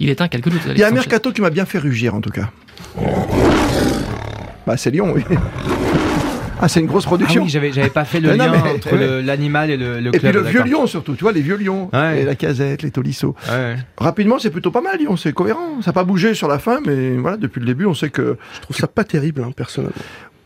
il 0.00 0.10
éteint 0.10 0.28
quelques 0.28 0.50
doutes. 0.50 0.62
Il 0.70 0.78
y 0.78 0.82
a 0.82 0.88
un 0.88 0.92
mercato 0.92 1.32
qui 1.32 1.40
m'a 1.40 1.50
bien 1.50 1.64
fait 1.64 1.78
rugir 1.78 2.14
en 2.14 2.20
tout 2.20 2.30
cas. 2.30 2.50
Bah, 4.66 4.76
c'est 4.76 4.90
Lyon, 4.90 5.12
oui. 5.14 5.22
Ah, 6.60 6.68
c'est 6.68 6.80
une 6.80 6.86
grosse 6.86 7.04
production. 7.04 7.42
Ah 7.42 7.44
oui, 7.44 7.50
j'avais, 7.50 7.72
j'avais 7.72 7.90
pas 7.90 8.04
fait 8.04 8.20
le 8.20 8.32
lien 8.36 8.52
entre 8.74 8.96
l'animal 8.96 9.70
et 9.70 9.76
le, 9.76 10.00
le 10.00 10.10
club. 10.10 10.14
Et 10.14 10.18
puis 10.18 10.32
le 10.32 10.40
vieux 10.42 10.62
lion 10.64 10.86
surtout, 10.86 11.14
tu 11.14 11.22
vois, 11.22 11.32
les 11.32 11.42
vieux 11.42 11.56
lions. 11.56 11.90
Et 11.92 12.24
la 12.24 12.34
casette, 12.34 12.82
les 12.82 12.90
Tolisso. 12.90 13.34
Rapidement, 13.98 14.38
c'est 14.38 14.50
plutôt 14.50 14.70
pas 14.70 14.80
mal, 14.80 14.98
Lyon, 14.98 15.16
c'est 15.16 15.32
cohérent. 15.32 15.82
Ça 15.82 15.90
n'a 15.90 15.92
pas 15.92 16.04
bougé 16.04 16.34
sur 16.34 16.48
la 16.48 16.58
fin, 16.58 16.80
mais 16.84 17.16
voilà, 17.16 17.36
depuis 17.36 17.60
le 17.60 17.66
début, 17.66 17.86
on 17.86 17.94
sait 17.94 18.10
que. 18.10 18.36
Je 18.54 18.60
trouve 18.60 18.76
ça 18.76 18.86
pas 18.86 19.04
terrible, 19.04 19.42
hein, 19.46 19.52
personnellement. 19.54 19.94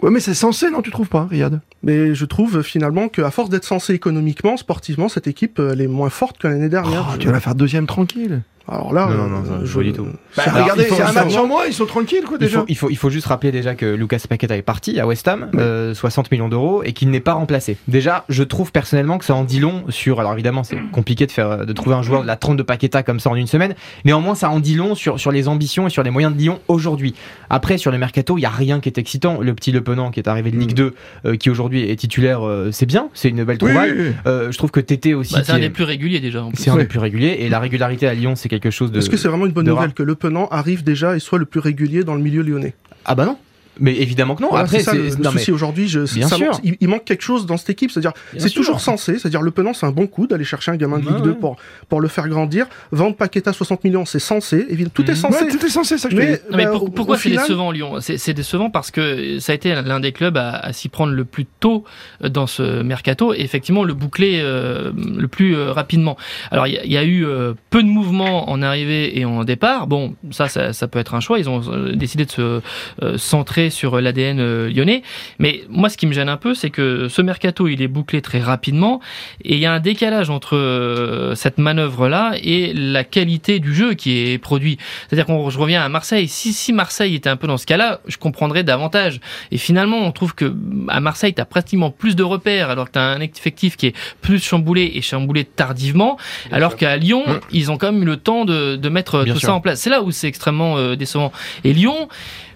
Ouais, 0.03 0.11
mais 0.11 0.21
c'est 0.21 0.35
censé, 0.35 0.71
non, 0.71 0.81
tu 0.81 0.91
trouves 0.91 1.09
pas, 1.11 1.27
Riyad? 1.31 1.61
Mais 1.83 2.15
je 2.15 2.25
trouve 2.25 2.63
finalement 2.63 3.09
qu'à 3.09 3.31
force 3.31 3.51
d'être 3.51 3.65
censé 3.67 3.93
économiquement, 3.93 4.57
sportivement, 4.57 5.11
cette 5.11 5.27
équipe, 5.27 5.59
elle 5.59 5.81
est 5.83 5.89
moins 5.89 6.09
forte 6.09 6.39
que 6.39 6.49
l'année 6.49 6.71
dernière. 6.71 7.11
Oh, 7.13 7.17
tu 7.19 7.27
vas 7.27 7.33
la 7.35 7.41
faire 7.41 7.55
deuxième 7.55 7.87
tranquille. 7.87 8.41
Alors 8.69 8.93
là, 8.93 9.07
non, 9.07 9.27
non, 9.27 9.41
non, 9.41 9.65
je, 9.65 9.81
du 9.81 9.93
tout. 9.93 10.07
Bah, 10.37 10.45
regardez, 10.47 10.85
c'est 10.85 11.03
un 11.03 11.13
match 11.13 11.37
en 11.37 11.47
moins, 11.47 11.65
ils 11.67 11.73
sont 11.73 11.87
tranquilles, 11.87 12.25
quoi, 12.25 12.39
déjà. 12.39 12.59
Il 12.59 12.61
faut, 12.61 12.67
il 12.69 12.75
faut, 12.77 12.91
il 12.91 12.97
faut 12.97 13.11
juste 13.11 13.27
rappeler 13.27 13.51
déjà 13.51 13.75
que 13.75 13.87
Lucas 13.87 14.21
Paqueta 14.29 14.57
est 14.57 14.63
parti 14.63 15.01
à 15.01 15.07
West 15.07 15.27
Ham, 15.27 15.51
euh, 15.57 15.93
60 15.95 16.31
millions 16.31 16.49
d'euros, 16.49 16.83
et 16.85 16.93
qu'il 16.93 17.11
n'est 17.11 17.21
pas 17.21 17.33
remplacé. 17.33 17.77
Déjà, 17.89 18.25
je 18.29 18.43
trouve 18.45 18.71
personnellement 18.71 19.19
que 19.19 19.25
ça 19.25 19.35
en 19.35 19.45
dit 19.45 19.61
long 19.61 19.85
sur, 19.89 20.21
alors 20.21 20.33
évidemment, 20.35 20.63
c'est 20.63 20.79
compliqué 20.93 21.27
de 21.27 21.33
faire, 21.33 21.67
de 21.67 21.73
trouver 21.73 21.97
un 21.97 22.03
joueur 22.03 22.23
de 22.23 22.27
la 22.27 22.37
trente 22.37 22.57
de 22.57 22.63
Paqueta 22.63 23.03
comme 23.03 23.19
ça 23.19 23.31
en 23.31 23.35
une 23.35 23.47
semaine. 23.49 23.75
Néanmoins, 24.05 24.35
ça 24.35 24.51
en 24.51 24.61
dit 24.61 24.77
long 24.77 24.95
sur, 24.95 25.19
sur 25.19 25.33
les 25.33 25.49
ambitions 25.49 25.87
et 25.87 25.91
sur 25.91 26.03
les 26.03 26.11
moyens 26.11 26.33
de 26.33 26.39
Lyon 26.39 26.61
aujourd'hui. 26.69 27.15
Après, 27.49 27.79
sur 27.79 27.91
le 27.91 27.99
mercato, 27.99 28.39
il 28.39 28.43
y 28.43 28.47
a 28.47 28.51
rien 28.51 28.81
qui 28.81 28.89
est 28.89 28.99
excitant. 28.99 29.41
Le 29.41 29.55
petit 29.55 29.73
Le 29.73 29.83
Penant 29.83 30.11
qui 30.11 30.21
est 30.21 30.29
arrivé 30.29 30.51
de 30.51 30.57
Ligue 30.57 30.75
2, 30.75 30.95
euh, 31.25 31.37
qui 31.37 31.51
aujourd'hui 31.51 31.91
est 31.91 31.97
titulaire, 31.97 32.47
euh, 32.47 32.71
c'est 32.73 32.87
bien, 32.87 33.09
c'est 33.15 33.29
une 33.29 33.45
belle 33.45 33.59
trouvaille. 33.59 34.15
Euh, 34.27 34.53
je 34.53 34.59
trouve 34.59 34.71
que 34.71 34.81
Tété 34.81 35.15
aussi. 35.15 35.35
Bah, 35.35 35.43
c'est 35.45 35.53
un 35.53 35.59
des 35.59 35.71
plus 35.71 35.85
réguliers 35.85 36.21
déjà. 36.21 36.47
C'est 36.55 36.71
un 36.71 36.77
des 36.77 36.85
plus 36.85 36.99
réguliers, 36.99 37.39
et 37.41 37.49
la 37.49 37.59
régularité 37.59 38.07
à 38.07 38.15
Lyon, 38.15 38.35
c'est 38.37 38.49
quelque 38.51 38.71
chose 38.71 38.91
de 38.91 39.01
une 39.47 39.53
bonne 39.53 39.67
nouvelle 39.67 39.95
que 39.95 40.03
Le 40.03 40.15
Penant 40.15 40.49
arrive 40.49 40.85
déjà 40.85 41.17
et 41.17 41.21
soit 41.21 41.39
le 41.39 41.47
plus 41.47 41.61
régulier 41.61 42.05
dans 42.05 42.15
le 42.15 42.21
milieu 42.21 42.43
lyonnais? 42.43 42.75
Ah 43.05 43.15
bah 43.15 43.25
non 43.25 43.39
mais 43.81 43.97
évidemment 43.97 44.35
que 44.35 44.43
non. 44.43 44.53
Après, 44.53 44.81
c'est 44.81 44.95
le, 44.95 45.11
souci 45.11 45.51
aujourd'hui. 45.51 45.91
il, 46.81 46.89
manque 46.89 47.05
quelque 47.05 47.23
chose 47.23 47.47
dans 47.47 47.57
cette 47.57 47.71
équipe. 47.71 47.91
C'est-à-dire, 47.91 48.13
c'est 48.37 48.51
toujours 48.51 48.81
censé. 48.81 49.19
C'est-à-dire, 49.19 49.43
le 49.43 49.51
Penant, 49.51 49.75
c'est 49.75 49.87
un 49.87 49.91
bon 49.91 50.07
coup 50.07 50.27
d'aller 50.27 50.45
chercher 50.45 50.71
un 50.71 50.77
gamin 50.77 50.99
de 50.99 51.09
Ligue 51.09 51.23
2 51.23 51.35
pour, 51.35 51.57
pour 51.89 52.01
le 52.01 52.09
faire 52.09 52.29
grandir. 52.29 52.67
Vendre 52.93 53.17
Paqueta 53.17 53.53
60 53.53 53.85
millions, 53.85 54.05
c'est 54.05 54.19
censé. 54.19 54.67
Évidemment, 54.69 54.93
tout 54.95 55.11
est 55.11 55.15
censé. 55.15 55.49
tout 55.49 55.65
est 55.65 55.71
censé, 55.71 55.99
ça 55.99 56.09
mais, 56.13 56.41
mais 56.51 56.67
bah, 56.67 56.73
pourquoi 56.95 57.19
c'est 57.19 57.31
décevant, 57.31 57.71
Lyon? 57.71 57.97
C'est 58.01 58.35
décevant 58.35 58.71
parce 58.71 58.91
que 58.91 59.39
ça 59.39 59.53
a 59.53 59.55
été 59.55 59.75
l'un 59.75 60.01
des 60.01 60.13
clubs 60.13 60.37
à, 60.37 60.73
s'y 60.73 60.89
prendre 60.89 61.13
le 61.13 61.25
plus 61.25 61.47
tôt 61.47 61.85
euh, 62.23 62.29
dans 62.29 62.47
ce 62.47 62.83
mercato 62.83 63.35
et 63.35 63.41
effectivement 63.41 63.85
le 63.85 63.95
boucler 63.95 64.41
euh, 64.43 64.93
le 64.95 65.29
plus 65.29 65.57
euh, 65.57 65.73
rapidement. 65.73 66.17
Alors, 66.51 66.67
il 66.67 66.93
y, 66.93 66.97
a 66.97 67.05
eu 67.05 67.27
peu 67.71 67.83
de 67.83 67.89
mouvements 67.89 68.51
en 68.51 68.63
arrivée 68.63 69.19
et 69.19 69.25
en 69.25 69.45
départ. 69.45 69.87
Bon, 69.87 70.15
ça, 70.31 70.49
ça, 70.49 70.89
peut 70.89 70.99
être 70.99 71.15
un 71.15 71.21
choix. 71.21 71.39
Ils 71.39 71.49
ont 71.49 71.61
décidé 71.95 72.25
de 72.25 72.31
se 72.31 72.61
centrer 73.17 73.70
sur 73.71 74.01
l'ADN 74.01 74.67
lyonnais. 74.69 75.03
Mais 75.39 75.63
moi, 75.69 75.89
ce 75.89 75.97
qui 75.97 76.07
me 76.07 76.13
gêne 76.13 76.29
un 76.29 76.37
peu, 76.37 76.55
c'est 76.55 76.71
que 76.71 77.09
ce 77.09 77.23
mercato, 77.23 77.69
il 77.69 77.83
est 77.83 77.89
bouclé 77.89 78.23
très 78.23 78.41
rapidement 78.41 79.01
et 79.45 79.55
il 79.55 79.61
y 79.61 79.67
a 79.67 79.73
un 79.73 79.81
décalage 79.81 80.31
entre 80.31 81.33
cette 81.35 81.59
manœuvre-là 81.59 82.33
et 82.43 82.73
la 82.73 83.05
qualité 83.05 83.59
du 83.59 83.75
jeu 83.75 83.95
qui 83.95 84.19
est 84.19 84.39
produit. 84.39 84.79
C'est-à-dire 85.09 85.27
qu'on 85.27 85.51
je 85.51 85.59
reviens 85.59 85.83
à 85.83 85.89
Marseille. 85.89 86.29
Si, 86.29 86.53
si 86.53 86.73
Marseille 86.73 87.15
était 87.15 87.29
un 87.29 87.37
peu 87.37 87.47
dans 87.47 87.59
ce 87.59 87.67
cas-là, 87.67 88.01
je 88.07 88.17
comprendrais 88.17 88.65
davantage. 88.65 89.21
Et 89.51 89.59
finalement, 89.59 89.99
on 89.99 90.13
trouve 90.13 90.35
que 90.35 90.55
à 90.89 91.01
Marseille, 91.01 91.35
tu 91.35 91.41
as 91.41 91.45
pratiquement 91.45 91.91
plus 91.91 92.17
de 92.17 92.23
repères 92.23 92.71
alors 92.71 92.87
que 92.87 92.93
tu 92.93 92.99
as 92.99 93.05
un 93.05 93.21
effectif 93.21 93.77
qui 93.77 93.87
est 93.89 93.97
plus 94.21 94.43
chamboulé 94.43 94.93
et 94.95 95.03
chamboulé 95.03 95.45
tardivement, 95.45 96.17
alors 96.53 96.77
qu'à 96.77 96.97
Lyon, 96.97 97.25
mmh. 97.27 97.41
ils 97.53 97.71
ont 97.71 97.79
quand 97.79 97.93
même 97.93 98.03
eu 98.03 98.07
le 98.07 98.17
temps 98.17 98.45
de, 98.45 98.77
de 98.77 98.89
mettre 98.89 99.25
tout 99.25 99.41
ça 99.41 99.53
en 99.53 99.61
place. 99.61 99.81
C'est 99.81 99.91
là 99.91 100.03
où 100.03 100.11
c'est 100.11 100.29
extrêmement 100.29 100.77
euh, 100.77 100.97
décevant. 100.97 101.33
Et 101.65 101.73
Lyon, 101.73 102.09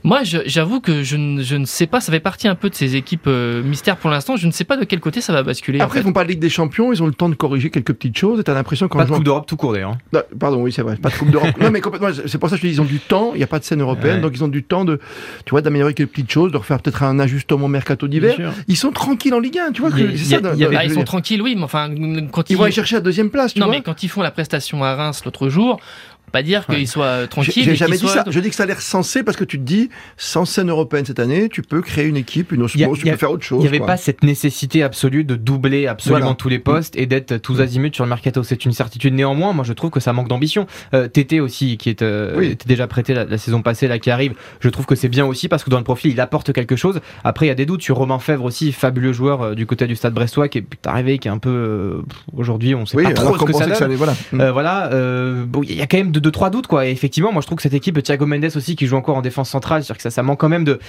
moi, 0.04 0.21
j'avoue 0.23 0.80
que 0.80 0.94
je 1.03 1.17
ne, 1.17 1.43
je 1.43 1.57
ne, 1.57 1.65
sais 1.65 1.87
pas, 1.87 2.01
ça 2.01 2.13
fait 2.13 2.21
partie 2.21 2.49
un 2.49 2.55
peu 2.55 2.71
de 2.71 2.75
ces 2.75 2.97
équipes 2.97 3.27
euh, 3.27 3.63
mystères 3.63 3.97
pour 3.97 4.11
l'instant. 4.11 4.37
Je 4.37 4.47
ne 4.47 4.53
sais 4.53 4.65
pas 4.65 4.77
de 4.77 4.85
quel 4.85 5.01
côté 5.01 5.21
ça 5.21 5.33
va 5.33 5.43
basculer. 5.43 5.81
Après, 5.81 6.01
ils 6.01 6.05
vont 6.05 6.13
pas 6.13 6.25
de 6.25 6.29
Ligue 6.29 6.39
des 6.39 6.49
Champions, 6.49 6.93
ils 6.93 7.03
ont 7.03 7.07
le 7.07 7.15
temps 7.15 7.29
de 7.29 7.35
corriger 7.35 7.71
quelques 7.71 7.93
petites 7.93 8.17
choses. 8.17 8.43
Et 8.45 8.51
as 8.51 8.55
l'impression 8.55 8.89
Pas 8.89 9.05
de 9.05 9.11
Coupe 9.11 9.25
d'Europe 9.25 9.47
tout 9.47 9.57
court 9.57 9.73
d'ailleurs. 9.73 9.97
Hein. 10.13 10.23
Pardon, 10.39 10.63
oui, 10.63 10.73
c'est 10.73 10.83
vrai. 10.83 10.97
Pas 10.97 11.11
de 11.11 11.15
Coupe 11.15 11.31
d'Europe. 11.31 11.51
non, 11.61 11.71
mais 11.71 11.81
complètement. 11.81 12.09
C'est 12.27 12.39
pour 12.39 12.49
ça 12.49 12.57
que 12.57 12.63
je 12.63 12.67
dis, 12.67 12.75
ils 12.75 12.81
ont 12.81 12.87
du 12.87 12.99
temps. 12.99 13.33
Il 13.35 13.39
n'y 13.39 13.45
a 13.45 13.49
pas 13.49 13.59
de 13.59 13.65
scène 13.65 13.81
européenne, 13.81 14.21
donc 14.21 14.33
ils 14.35 14.45
ont 14.45 14.49
du 14.49 14.63
temps 14.63 14.85
de, 14.85 15.01
tu 15.45 15.51
vois, 15.51 15.63
d'améliorer 15.63 15.95
quelques 15.95 16.11
petites 16.11 16.31
choses, 16.31 16.53
de 16.53 16.57
refaire 16.57 16.81
peut-être 16.81 17.03
un 17.03 17.19
ajustement 17.19 17.69
mercato 17.69 18.09
d'hiver. 18.09 18.37
Ils 18.69 18.77
sont 18.77 18.93
tranquilles 18.93 19.35
en 19.35 19.41
Ligue 19.41 19.59
1, 19.59 19.73
tu 19.73 19.83
vois. 19.83 19.91
ça, 19.91 19.97
ils 20.85 20.93
sont 20.93 21.05
tranquilles, 21.05 21.43
oui, 21.43 21.55
mais 21.57 21.65
enfin, 21.65 21.91
quand 22.31 22.51
ils, 22.51 22.57
vont 22.57 22.65
aller 22.65 22.73
chercher 22.73 22.97
la 22.97 23.01
deuxième 23.01 23.31
place. 23.31 23.55
Tu 23.55 23.61
non, 23.61 23.69
mais 23.69 23.83
quand 23.83 24.03
ils 24.03 24.09
font 24.09 24.23
la 24.23 24.31
prestation 24.31 24.85
à 24.85 24.95
Reims 24.95 25.23
l'autre 25.25 25.49
jour, 25.49 25.81
pas 26.35 26.43
dire 26.43 26.67
qu'il 26.67 26.88
soit 26.88 27.05
euh, 27.05 27.26
tranquille. 27.29 27.62
J'ai 27.62 27.76
jamais 27.76 27.97
dit 27.97 28.09
ça. 28.09 28.25
Je 28.26 28.41
dis 28.41 28.50
que 28.50 28.57
ça 28.57 28.64
a 28.64 28.67
l'air 28.67 28.81
sensé 28.81 29.23
parce 29.23 29.37
que 29.37 29.45
tu 29.45 29.57
te 29.57 29.62
dis, 29.62 29.88
sans 30.17 30.45
scène 30.45 30.69
européenne 30.69 31.05
cette 31.05 31.21
année, 31.21 31.49
tu 31.49 31.62
peux 31.62 31.81
créer 31.81 32.07
une 32.07 32.17
équipe, 32.17 32.50
une 32.50 32.62
osmose, 32.62 32.99
tu 32.99 33.07
peux 33.07 33.17
faire 33.17 33.31
autre 33.31 33.45
chose. 33.45 33.59
Il 33.61 33.71
n'y 33.71 33.76
avait 33.76 33.87
pas 33.87 33.97
cette 33.97 34.25
nécessité 34.25 34.83
absolue 34.83 35.23
de 35.23 35.37
doubler 35.37 35.87
absolument 35.87 36.35
tous 36.35 36.49
les 36.49 36.59
postes 36.59 36.97
et 36.97 37.07
d'être 37.07 37.37
tous 37.37 37.61
azimuts 37.61 37.95
sur 37.95 38.05
le 38.05 38.09
mercato. 38.09 38.43
C'est 38.43 38.64
une 38.64 38.73
certitude. 38.73 39.14
Néanmoins, 39.14 39.53
moi, 39.53 39.64
je 39.64 39.73
trouve 39.73 39.91
que 39.91 40.00
ça 40.00 40.12
manque 40.12 40.26
d'ambition. 40.26 40.67
Euh, 40.93 41.07
Tété 41.07 41.38
aussi, 41.38 41.76
qui 41.76 41.88
est, 41.88 42.03
euh, 42.03 42.41
était 42.41 42.67
déjà 42.67 42.88
prêté 42.88 43.14
la, 43.14 43.38
saison 43.38 43.62
passée, 43.62 43.87
là, 43.87 44.00
qui 44.00 44.11
arrive, 44.11 44.35
je 44.59 44.69
trouve 44.71 44.87
que 44.87 44.97
c'est 44.97 45.09
bien 45.09 45.25
aussi 45.25 45.47
parce 45.47 45.62
que 45.62 45.71
dans 45.71 45.79
le 45.79 45.85
profil, 45.85 46.11
il 46.11 46.21
apporte 46.21 46.53
quelque 46.53 46.75
chose. 46.75 47.00
Après, 47.23 47.47
il 47.47 47.49
y 47.49 47.53
a 47.53 47.55
des 47.55 47.67
doutes 47.67 47.83
sur 47.83 47.97
Romain 47.97 48.19
Fèvre 48.19 48.45
aussi, 48.45 48.73
fabuleux 48.73 49.12
joueur 49.12 49.43
euh, 49.43 49.55
du 49.55 49.67
côté 49.67 49.87
du 49.87 49.95
stade 49.95 50.14
brestois, 50.14 50.49
qui 50.49 50.59
est 50.59 50.87
arrivé, 50.87 51.19
qui 51.19 51.29
est 51.29 51.31
un 51.31 51.38
peu, 51.38 52.03
aujourd'hui, 52.37 52.75
on 52.75 52.87
sait 52.87 53.00
pas 53.00 53.12
trop 53.12 53.38
ce 53.38 53.45
que 53.45 53.53
ça 53.53 53.67
donne. 53.67 53.95
voilà. 53.95 54.14
voilà 54.50 54.91
bon, 55.47 55.62
il 55.62 55.76
y 55.76 55.83
a 55.83 55.87
quand 55.87 55.99
même 55.99 56.11
deux, 56.11 56.24
deux 56.25 56.31
trois 56.31 56.50
doutes, 56.50 56.66
quoi. 56.66 56.87
Et 56.87 56.90
effectivement, 56.90 57.33
moi 57.33 57.43
je 57.43 57.47
trouve 57.47 57.57
que 57.57 57.62
cette 57.62 57.75
équipe, 57.75 58.02
Thiago 58.02 58.26
Mendes 58.26 58.57
aussi, 58.57 58.75
qui 58.76 58.87
joue 58.87 58.97
encore 58.97 59.16
en 59.16 59.23
défense 59.23 59.50
centrale, 59.50 59.85
c'est-à-dire 59.85 59.99
que 59.99 60.02
ça, 60.02 60.11
ça 60.11 60.23
manque 60.23 60.40
quand 60.40 60.49
même 60.49 60.64
de. 60.64 60.81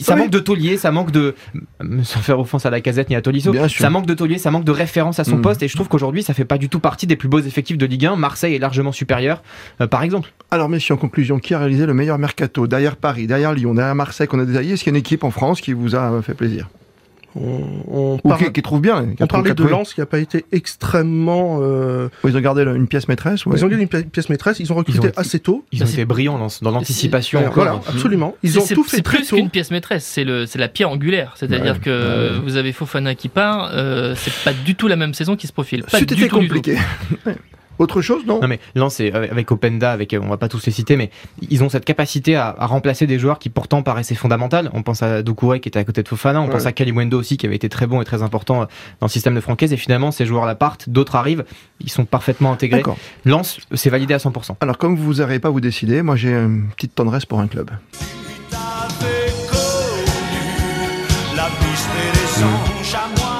ça 0.00 0.16
manque 0.16 0.30
de 0.30 0.38
taulier, 0.38 0.76
ça 0.76 0.92
manque 0.92 1.10
de. 1.10 1.34
Sans 2.04 2.20
faire 2.20 2.38
offense 2.38 2.64
à 2.64 2.70
la 2.70 2.80
casette 2.80 3.10
ni 3.10 3.16
à 3.16 3.20
Tolisso, 3.20 3.52
ça 3.68 3.90
manque 3.90 4.06
de 4.06 4.14
taulier, 4.14 4.38
ça 4.38 4.50
manque 4.50 4.64
de 4.64 4.72
référence 4.72 5.18
à 5.18 5.24
son 5.24 5.36
mm. 5.36 5.42
poste. 5.42 5.62
Et 5.62 5.68
je 5.68 5.74
trouve 5.74 5.88
qu'aujourd'hui, 5.88 6.22
ça 6.22 6.32
fait 6.32 6.44
pas 6.44 6.58
du 6.58 6.68
tout 6.68 6.80
partie 6.80 7.06
des 7.06 7.16
plus 7.16 7.28
beaux 7.28 7.40
effectifs 7.40 7.76
de 7.76 7.86
Ligue 7.86 8.06
1. 8.06 8.16
Marseille 8.16 8.54
est 8.54 8.58
largement 8.58 8.92
supérieur, 8.92 9.42
euh, 9.80 9.86
par 9.86 10.02
exemple. 10.02 10.32
Alors, 10.50 10.68
messieurs, 10.68 10.94
en 10.94 10.98
conclusion, 10.98 11.38
qui 11.38 11.52
a 11.54 11.58
réalisé 11.58 11.86
le 11.86 11.94
meilleur 11.94 12.18
mercato 12.18 12.66
Derrière 12.66 12.96
Paris, 12.96 13.26
derrière 13.26 13.52
Lyon, 13.52 13.74
derrière 13.74 13.94
Marseille 13.94 14.28
qu'on 14.28 14.38
a 14.38 14.44
détaillé, 14.44 14.74
est-ce 14.74 14.84
qu'il 14.84 14.92
y 14.92 14.94
a 14.94 14.96
une 14.96 15.00
équipe 15.00 15.24
en 15.24 15.30
France 15.30 15.60
qui 15.60 15.72
vous 15.72 15.96
a 15.96 16.22
fait 16.22 16.34
plaisir? 16.34 16.68
On, 17.36 18.18
qui, 18.52 18.62
trouve 18.62 18.80
bien. 18.80 19.06
on 19.20 19.26
parlait 19.26 19.54
de 19.54 19.64
Lens 19.64 19.94
qui 19.94 20.00
n'a 20.00 20.06
pas 20.06 20.18
été 20.18 20.44
extrêmement. 20.52 21.58
Euh... 21.60 22.08
Ils 22.24 22.36
ont 22.36 22.40
gardé 22.40 22.62
une 22.62 22.86
pièce 22.86 23.08
maîtresse. 23.08 23.42
Ils 23.46 23.64
ont 23.64 23.68
gardé 23.68 23.88
une 23.92 24.10
pièce 24.10 24.28
maîtresse. 24.28 24.60
Ils 24.60 24.72
ont 24.72 24.76
recruté 24.76 25.10
assez 25.16 25.40
tôt. 25.40 25.64
Ils 25.72 25.82
ont 25.82 25.86
été 25.86 26.04
brillants 26.04 26.38
dans, 26.38 26.70
l'anticipation. 26.70 27.42
Voilà, 27.54 27.80
absolument. 27.88 28.34
Ils 28.42 28.58
ont 28.58 28.66
tout 28.66 28.84
fait 28.84 29.02
très 29.02 29.18
plus 29.18 29.30
qu'une 29.30 29.50
pièce 29.50 29.70
maîtresse. 29.70 30.04
C'est 30.04 30.24
le, 30.24 30.46
c'est 30.46 30.58
la 30.58 30.68
pierre 30.68 30.90
angulaire. 30.90 31.34
C'est-à-dire 31.36 31.80
que 31.80 32.38
vous 32.42 32.56
avez 32.56 32.72
Fofana 32.72 33.14
qui 33.14 33.28
part. 33.28 33.70
Euh, 33.72 34.14
c'est 34.16 34.32
pas 34.44 34.52
du 34.52 34.74
tout 34.74 34.88
la 34.88 34.96
même 34.96 35.14
saison 35.14 35.36
qui 35.36 35.46
se 35.46 35.52
profile. 35.52 35.84
C'était 35.88 36.28
compliqué. 36.28 36.76
Autre 37.78 38.00
chose, 38.00 38.24
non 38.26 38.40
Non, 38.40 38.48
mais 38.48 38.60
Lens, 38.74 38.94
c'est 38.94 39.12
avec 39.12 39.50
Openda, 39.50 39.92
avec, 39.92 40.16
on 40.20 40.28
va 40.28 40.36
pas 40.36 40.48
tous 40.48 40.64
les 40.66 40.72
citer, 40.72 40.96
mais 40.96 41.10
ils 41.48 41.62
ont 41.62 41.68
cette 41.68 41.84
capacité 41.84 42.36
à, 42.36 42.54
remplacer 42.58 43.06
des 43.06 43.18
joueurs 43.18 43.38
qui 43.38 43.50
pourtant 43.50 43.82
paraissaient 43.82 44.14
fondamentaux. 44.14 44.56
On 44.72 44.82
pense 44.82 45.02
à 45.02 45.22
Doucouré 45.22 45.60
qui 45.60 45.68
était 45.68 45.78
à 45.78 45.84
côté 45.84 46.02
de 46.02 46.08
Fofana, 46.08 46.40
on 46.40 46.48
pense 46.48 46.66
à 46.66 46.72
Kaliwendo 46.72 47.18
aussi 47.18 47.36
qui 47.36 47.46
avait 47.46 47.56
été 47.56 47.68
très 47.68 47.86
bon 47.86 48.00
et 48.00 48.04
très 48.04 48.22
important 48.22 48.62
euh, 48.62 48.66
dans 49.00 49.06
le 49.06 49.10
système 49.10 49.34
de 49.34 49.40
Francaise. 49.40 49.72
Et 49.72 49.76
finalement, 49.76 50.10
ces 50.10 50.26
joueurs-là 50.26 50.54
partent, 50.54 50.88
d'autres 50.88 51.16
arrivent, 51.16 51.44
ils 51.80 51.90
sont 51.90 52.04
parfaitement 52.04 52.52
intégrés. 52.52 52.82
Lens, 53.24 53.58
c'est 53.74 53.90
validé 53.90 54.14
à 54.14 54.18
100%. 54.18 54.56
Alors, 54.60 54.78
comme 54.78 54.96
vous 54.96 55.14
n'arrivez 55.14 55.40
pas 55.40 55.48
à 55.48 55.50
vous 55.50 55.60
décider, 55.60 56.02
moi 56.02 56.16
j'ai 56.16 56.32
une 56.32 56.68
petite 56.68 56.94
tendresse 56.94 57.26
pour 57.26 57.40
un 57.40 57.48
club. 57.48 57.70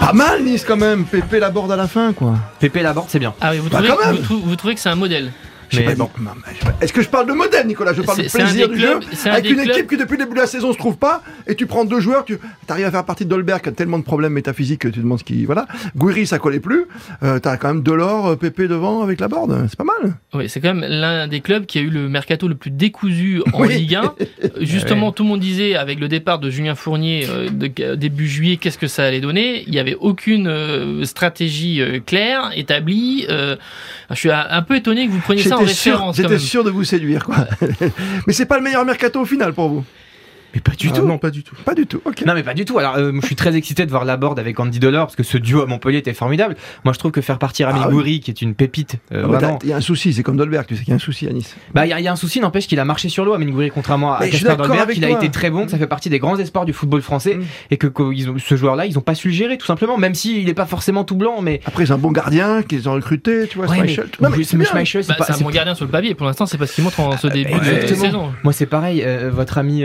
Pas 0.07 0.13
mal 0.13 0.45
Nice 0.45 0.65
quand 0.65 0.77
même, 0.77 1.05
Pépé 1.05 1.41
Laborde 1.41 1.73
à 1.73 1.77
la 1.77 1.89
fin 1.89 2.13
quoi. 2.13 2.35
Pépé 2.61 2.81
Laborde 2.81 3.09
c'est 3.09 3.19
bien. 3.19 3.35
Ah 3.41 3.51
oui, 3.51 3.59
vous, 3.59 3.69
bah, 3.69 3.81
trouvez, 3.83 4.41
vous 4.45 4.55
trouvez 4.55 4.77
que 4.77 4.81
c'est 4.81 4.89
un 4.89 4.95
modèle 4.95 5.33
est-ce 5.73 6.93
que 6.93 7.03
je 7.03 7.09
parle 7.09 7.27
de 7.27 7.33
modèle, 7.33 7.67
Nicolas? 7.67 7.93
Je 7.93 8.03
parle 8.03 8.19
de 8.19 8.29
plaisir 8.29 8.69
du 8.69 8.79
jeu 8.79 8.99
avec 9.25 9.49
une 9.51 9.61
équipe 9.61 9.89
qui 9.89 9.97
depuis 9.97 10.17
le 10.17 10.25
début 10.25 10.35
de 10.35 10.41
la 10.41 10.47
saison 10.47 10.73
se 10.73 10.79
trouve 10.79 10.97
pas 10.97 11.23
et 11.47 11.55
tu 11.55 11.67
prends 11.67 11.85
deux 11.85 12.01
joueurs, 12.01 12.25
tu 12.25 12.39
arrives 12.69 12.87
à 12.87 12.91
faire 12.91 13.05
partie 13.05 13.25
de 13.25 13.31
Dolberg 13.31 13.63
qui 13.63 13.69
a 13.69 13.73
tellement 13.73 13.99
de 13.99 14.05
problèmes 14.05 14.33
métaphysiques 14.33 14.81
que 14.81 14.89
tu 14.89 15.01
demandes 15.01 15.19
ce 15.19 15.25
qui 15.25 15.45
voilà. 15.45 15.67
Gouiri 15.97 16.27
ça 16.27 16.39
collait 16.39 16.61
plus. 16.61 16.87
Euh, 17.23 17.39
T'as 17.39 17.57
quand 17.57 17.69
même 17.69 17.83
Delors, 17.83 18.27
euh, 18.27 18.37
Pépé 18.37 18.69
devant 18.69 19.03
avec 19.03 19.21
la 19.21 19.29
board, 19.29 19.67
c'est 19.69 19.79
pas 19.79 19.85
mal. 19.85 20.17
Oui, 20.35 20.49
c'est 20.49 20.61
quand 20.61 20.75
même 20.75 20.85
l'un 20.89 21.29
des 21.29 21.41
clubs 21.41 21.67
qui 21.67 21.79
a 21.79 21.81
eu 21.81 21.91
le 21.91 22.09
mercato 22.09 22.49
le 22.49 22.55
plus 22.55 22.71
décousu 22.71 23.43
en 23.53 23.63
Ligue 23.65 23.95
1. 23.95 24.15
Justement, 24.61 25.13
tout 25.13 25.23
le 25.23 25.29
monde 25.29 25.41
disait 25.41 25.77
avec 25.77 26.01
le 26.01 26.09
départ 26.09 26.39
de 26.39 26.51
Julien 26.51 26.75
Fournier 26.75 27.27
euh, 27.29 27.49
de, 27.51 27.95
début 27.95 28.29
juillet, 28.29 28.57
qu'est-ce 28.57 28.79
que 28.79 28.87
ça 28.87 29.05
allait 29.05 29.21
donner? 29.21 29.65
Il 29.67 29.75
y 29.75 29.79
avait 29.79 29.97
aucune 29.99 30.49
euh, 30.49 31.05
stratégie 31.05 31.81
claire 32.05 32.51
établie. 32.55 33.27
je 33.29 34.15
suis 34.15 34.31
un 34.31 34.63
peu 34.63 34.77
étonné 34.77 35.07
que 35.07 35.13
vous 35.13 35.21
preniez 35.21 35.43
ça 35.43 35.56
J'étais 36.13 36.39
sûr 36.39 36.65
de 36.65 36.71
vous 36.71 36.85
séduire, 36.85 37.25
quoi. 37.25 37.47
Mais 38.27 38.33
c'est 38.33 38.47
pas 38.47 38.57
le 38.57 38.63
meilleur 38.63 38.85
mercato 38.85 39.21
au 39.21 39.25
final 39.25 39.53
pour 39.53 39.69
vous. 39.69 39.85
Mais 40.57 40.61
pas 40.61 40.73
du 40.73 40.89
ah, 40.91 40.97
tout. 40.97 41.07
Non, 41.07 41.19
pas 41.19 41.31
du 41.31 41.43
tout. 41.43 41.55
Pas 41.67 41.75
du 41.75 41.87
tout. 41.87 42.01
ok 42.03 42.25
Non, 42.25 42.33
mais 42.33 42.43
pas 42.43 42.55
du 42.55 42.65
tout. 42.65 42.79
Alors, 42.79 42.97
euh, 42.97 43.13
je 43.21 43.27
suis 43.27 43.37
très 43.37 43.55
excité 43.55 43.85
de 43.85 43.91
voir 43.91 44.07
Laborde 44.07 44.39
avec 44.39 44.59
Andy 44.59 44.79
Delors 44.79 45.05
parce 45.05 45.17
que 45.17 45.23
ce 45.23 45.37
duo 45.37 45.61
à 45.61 45.67
Montpellier 45.67 45.99
était 45.99 46.15
formidable. 46.15 46.57
Moi, 46.83 46.95
je 46.95 46.99
trouve 46.99 47.13
que 47.13 47.21
faire 47.21 47.39
partir 47.39 47.69
Ami 47.69 47.81
ah, 47.85 47.91
qui 48.23 48.31
est 48.31 48.41
une 48.41 48.55
pépite. 48.55 48.97
Euh, 49.13 49.39
ah, 49.39 49.59
il 49.63 49.69
y 49.69 49.75
a 49.75 49.77
un 49.77 49.83
souci, 49.83 50.15
c'est 50.15 50.23
comme 50.23 50.39
Dolberg, 50.39 50.65
tu 50.67 50.75
sais 50.75 50.81
qu'il 50.81 50.93
y 50.93 50.93
a 50.93 50.97
un 50.97 50.99
souci 50.99 51.29
à 51.29 51.33
Nice. 51.35 51.55
Bah, 51.75 51.85
il 51.85 51.91
y, 51.91 52.09
a 52.09 52.13
un 52.13 52.17
souci, 52.17 52.41
n'empêche 52.41 52.67
qu'il 52.69 52.81
a 52.81 52.87
marché 52.87 53.11
sur 53.11 53.27
l'eau, 53.27 53.35
Amin 53.35 53.51
Gouiri, 53.51 53.71
contrairement 53.71 54.15
à 54.15 54.27
Casper 54.29 54.57
Dolberg, 54.57 54.93
qu'il 54.93 55.05
a 55.05 55.11
été 55.11 55.31
très 55.31 55.51
bon, 55.51 55.67
que 55.67 55.71
ça 55.71 55.77
fait 55.77 55.87
partie 55.87 56.09
des 56.09 56.19
grands 56.19 56.39
espoirs 56.39 56.65
du 56.65 56.73
football 56.73 57.03
français 57.03 57.35
mm. 57.35 57.45
et 57.73 57.77
que, 57.77 57.89
ce 58.39 58.57
joueur-là, 58.57 58.87
ils 58.87 58.99
ont 58.99 59.03
pas 59.03 59.15
su 59.15 59.29
le 59.29 59.35
gérer, 59.35 59.59
tout 59.59 59.67
simplement, 59.67 59.99
même 59.99 60.15
s'il 60.15 60.47
n'est 60.47 60.55
pas 60.55 60.65
forcément 60.65 61.05
tout 61.05 61.17
blanc. 61.17 61.43
Mais 61.43 61.61
après, 61.67 61.85
c'est 61.85 61.93
un 61.93 61.99
bon 61.99 62.13
gardien 62.13 62.63
qu'ils 62.63 62.89
ont 62.89 62.95
recruté, 62.95 63.47
tu 63.47 63.59
vois. 63.59 63.67
Ouais, 63.67 63.95
c'est 63.95 64.15
un 64.23 65.39
bon 65.39 65.51
gardien 65.51 65.75
sur 65.75 65.85
le 65.85 65.91
papier. 65.91 66.15
Pour 66.15 66.27
l'instant, 66.27 66.47
c'est 66.47 66.57
pas 66.57 66.67
ce 66.67 66.75
qu'il 66.75 66.85
montre 66.85 67.01
en 67.01 67.19
ce 67.19 67.27
début 67.27 67.53
de 67.53 67.95
saison. 67.95 68.33
Moi, 68.43 68.55
c'est 68.55 68.65
pareil. 68.65 69.03
Euh, 69.05 69.31
votre 69.31 69.59
ami 69.59 69.85